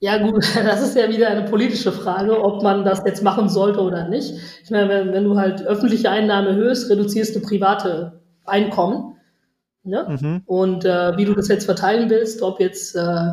[0.00, 3.80] Ja gut, das ist ja wieder eine politische Frage, ob man das jetzt machen sollte
[3.80, 4.32] oder nicht.
[4.62, 9.17] Ich meine, wenn, wenn du halt öffentliche Einnahmen erhöhst, reduzierst du private Einkommen.
[9.88, 10.18] Ne?
[10.20, 10.42] Mhm.
[10.46, 13.32] Und äh, wie du das jetzt verteilen willst, ob jetzt äh,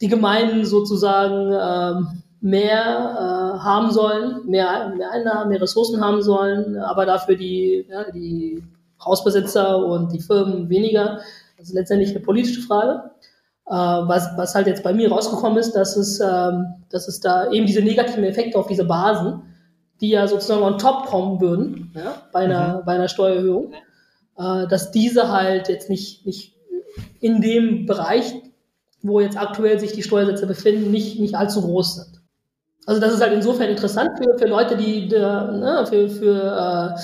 [0.00, 7.06] die Gemeinden sozusagen äh, mehr haben sollen, mehr, mehr Einnahmen, mehr Ressourcen haben sollen, aber
[7.06, 8.64] dafür die, ja, die
[9.04, 11.20] Hausbesitzer und die Firmen weniger.
[11.56, 13.10] Das ist letztendlich eine politische Frage.
[13.66, 17.50] Äh, was, was halt jetzt bei mir rausgekommen ist, dass es, ähm, dass es da
[17.50, 19.42] eben diese negativen Effekte auf diese Basen,
[20.00, 22.84] die ja sozusagen on top kommen würden, ja, bei, einer, mhm.
[22.84, 23.72] bei einer Steuererhöhung,
[24.36, 26.54] äh, dass diese halt jetzt nicht, nicht
[27.20, 28.34] in dem Bereich,
[29.02, 32.22] wo jetzt aktuell sich die Steuersätze befinden, nicht, nicht allzu groß sind.
[32.86, 37.00] Also das ist halt insofern interessant für, für Leute, die, ne, für, für äh,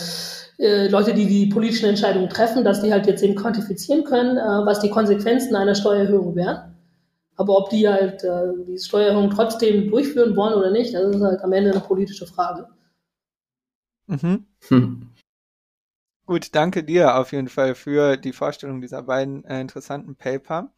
[0.58, 4.66] äh, Leute, die die politischen Entscheidungen treffen, dass die halt jetzt eben quantifizieren können, äh,
[4.66, 6.74] was die Konsequenzen einer Steuererhöhung wären.
[7.36, 11.42] Aber ob die halt äh, die Steuererhöhung trotzdem durchführen wollen oder nicht, das ist halt
[11.42, 12.66] am Ende eine politische Frage.
[14.08, 14.46] Mhm.
[14.66, 15.10] Hm.
[16.28, 20.70] Gut, danke dir auf jeden Fall für die Vorstellung dieser beiden äh, interessanten Paper.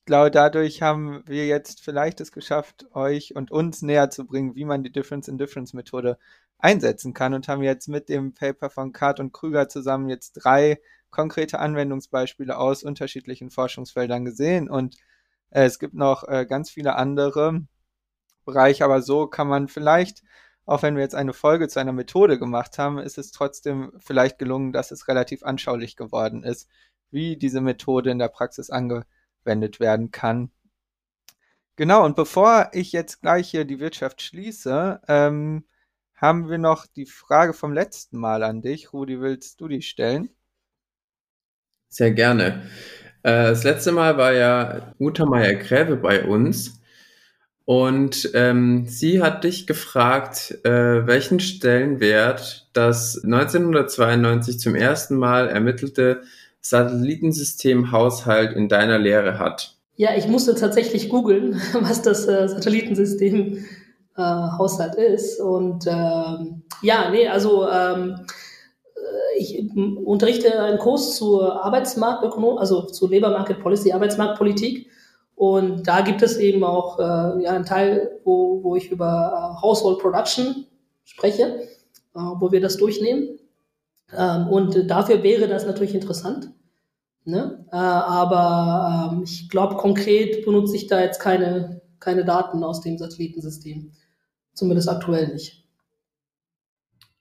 [0.00, 4.54] Ich glaube, dadurch haben wir jetzt vielleicht es geschafft, euch und uns näher zu bringen,
[4.54, 6.18] wie man die Difference-in-Difference-Methode
[6.58, 10.78] einsetzen kann und haben jetzt mit dem Paper von Kart und Krüger zusammen jetzt drei
[11.08, 14.96] konkrete Anwendungsbeispiele aus unterschiedlichen Forschungsfeldern gesehen und
[15.48, 17.62] äh, es gibt noch äh, ganz viele andere
[18.44, 20.22] Bereiche, aber so kann man vielleicht
[20.68, 24.38] auch wenn wir jetzt eine Folge zu einer Methode gemacht haben, ist es trotzdem vielleicht
[24.38, 26.68] gelungen, dass es relativ anschaulich geworden ist,
[27.10, 30.50] wie diese Methode in der Praxis angewendet werden kann.
[31.76, 35.64] Genau, und bevor ich jetzt gleich hier die Wirtschaft schließe, ähm,
[36.14, 38.92] haben wir noch die Frage vom letzten Mal an dich.
[38.92, 40.28] Rudi, willst du die stellen?
[41.88, 42.68] Sehr gerne.
[43.22, 46.77] Äh, das letzte Mal war ja Uta Meyer-Gräve bei uns
[47.68, 56.22] und ähm, sie hat dich gefragt, äh, welchen Stellenwert das 1992 zum ersten Mal ermittelte
[56.62, 59.74] Satellitensystem Haushalt in deiner Lehre hat.
[59.96, 63.66] Ja, ich musste tatsächlich googeln, was das äh, Satellitensystem
[64.16, 65.38] äh, Haushalt ist.
[65.38, 68.14] Und ähm, ja, nee, also ähm,
[68.96, 74.88] äh, ich unterrichte einen Kurs zur Arbeitsmarktökonomie, also zu Labor Market Policy, Arbeitsmarktpolitik.
[75.38, 79.62] Und da gibt es eben auch äh, ja, einen Teil, wo, wo ich über äh,
[79.62, 80.66] Household Production
[81.04, 81.60] spreche,
[82.16, 83.38] äh, wo wir das durchnehmen.
[84.12, 86.50] Ähm, und dafür wäre das natürlich interessant.
[87.24, 87.64] Ne?
[87.70, 92.98] Äh, aber ähm, ich glaube, konkret benutze ich da jetzt keine, keine Daten aus dem
[92.98, 93.92] Satellitensystem.
[94.54, 95.67] Zumindest aktuell nicht.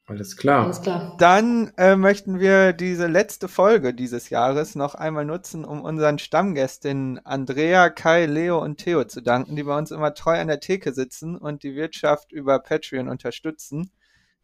[0.10, 0.64] Alles klar.
[0.64, 1.16] Alles klar.
[1.20, 7.20] Dann äh, möchten wir diese letzte Folge dieses Jahres noch einmal nutzen, um unseren Stammgästinnen
[7.26, 10.93] Andrea, Kai, Leo und Theo zu danken, die bei uns immer treu an der Theke
[10.93, 13.91] sitzen und die Wirtschaft über Patreon unterstützen.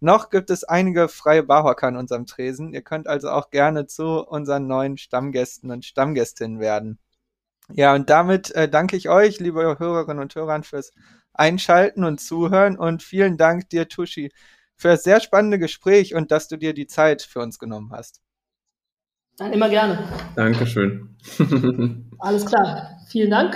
[0.01, 2.73] Noch gibt es einige freie Barhocker an unserem Tresen.
[2.73, 6.99] Ihr könnt also auch gerne zu unseren neuen Stammgästen und Stammgästinnen werden.
[7.71, 10.91] Ja, und damit äh, danke ich euch, liebe Hörerinnen und Hörer, fürs
[11.31, 14.29] Einschalten und Zuhören und vielen Dank dir, Tushi,
[14.83, 18.21] für das sehr spannende Gespräch und dass du dir die Zeit für uns genommen hast.
[19.37, 19.97] Dann immer gerne.
[20.35, 21.15] Dankeschön.
[22.19, 22.99] Alles klar.
[23.07, 23.55] Vielen Dank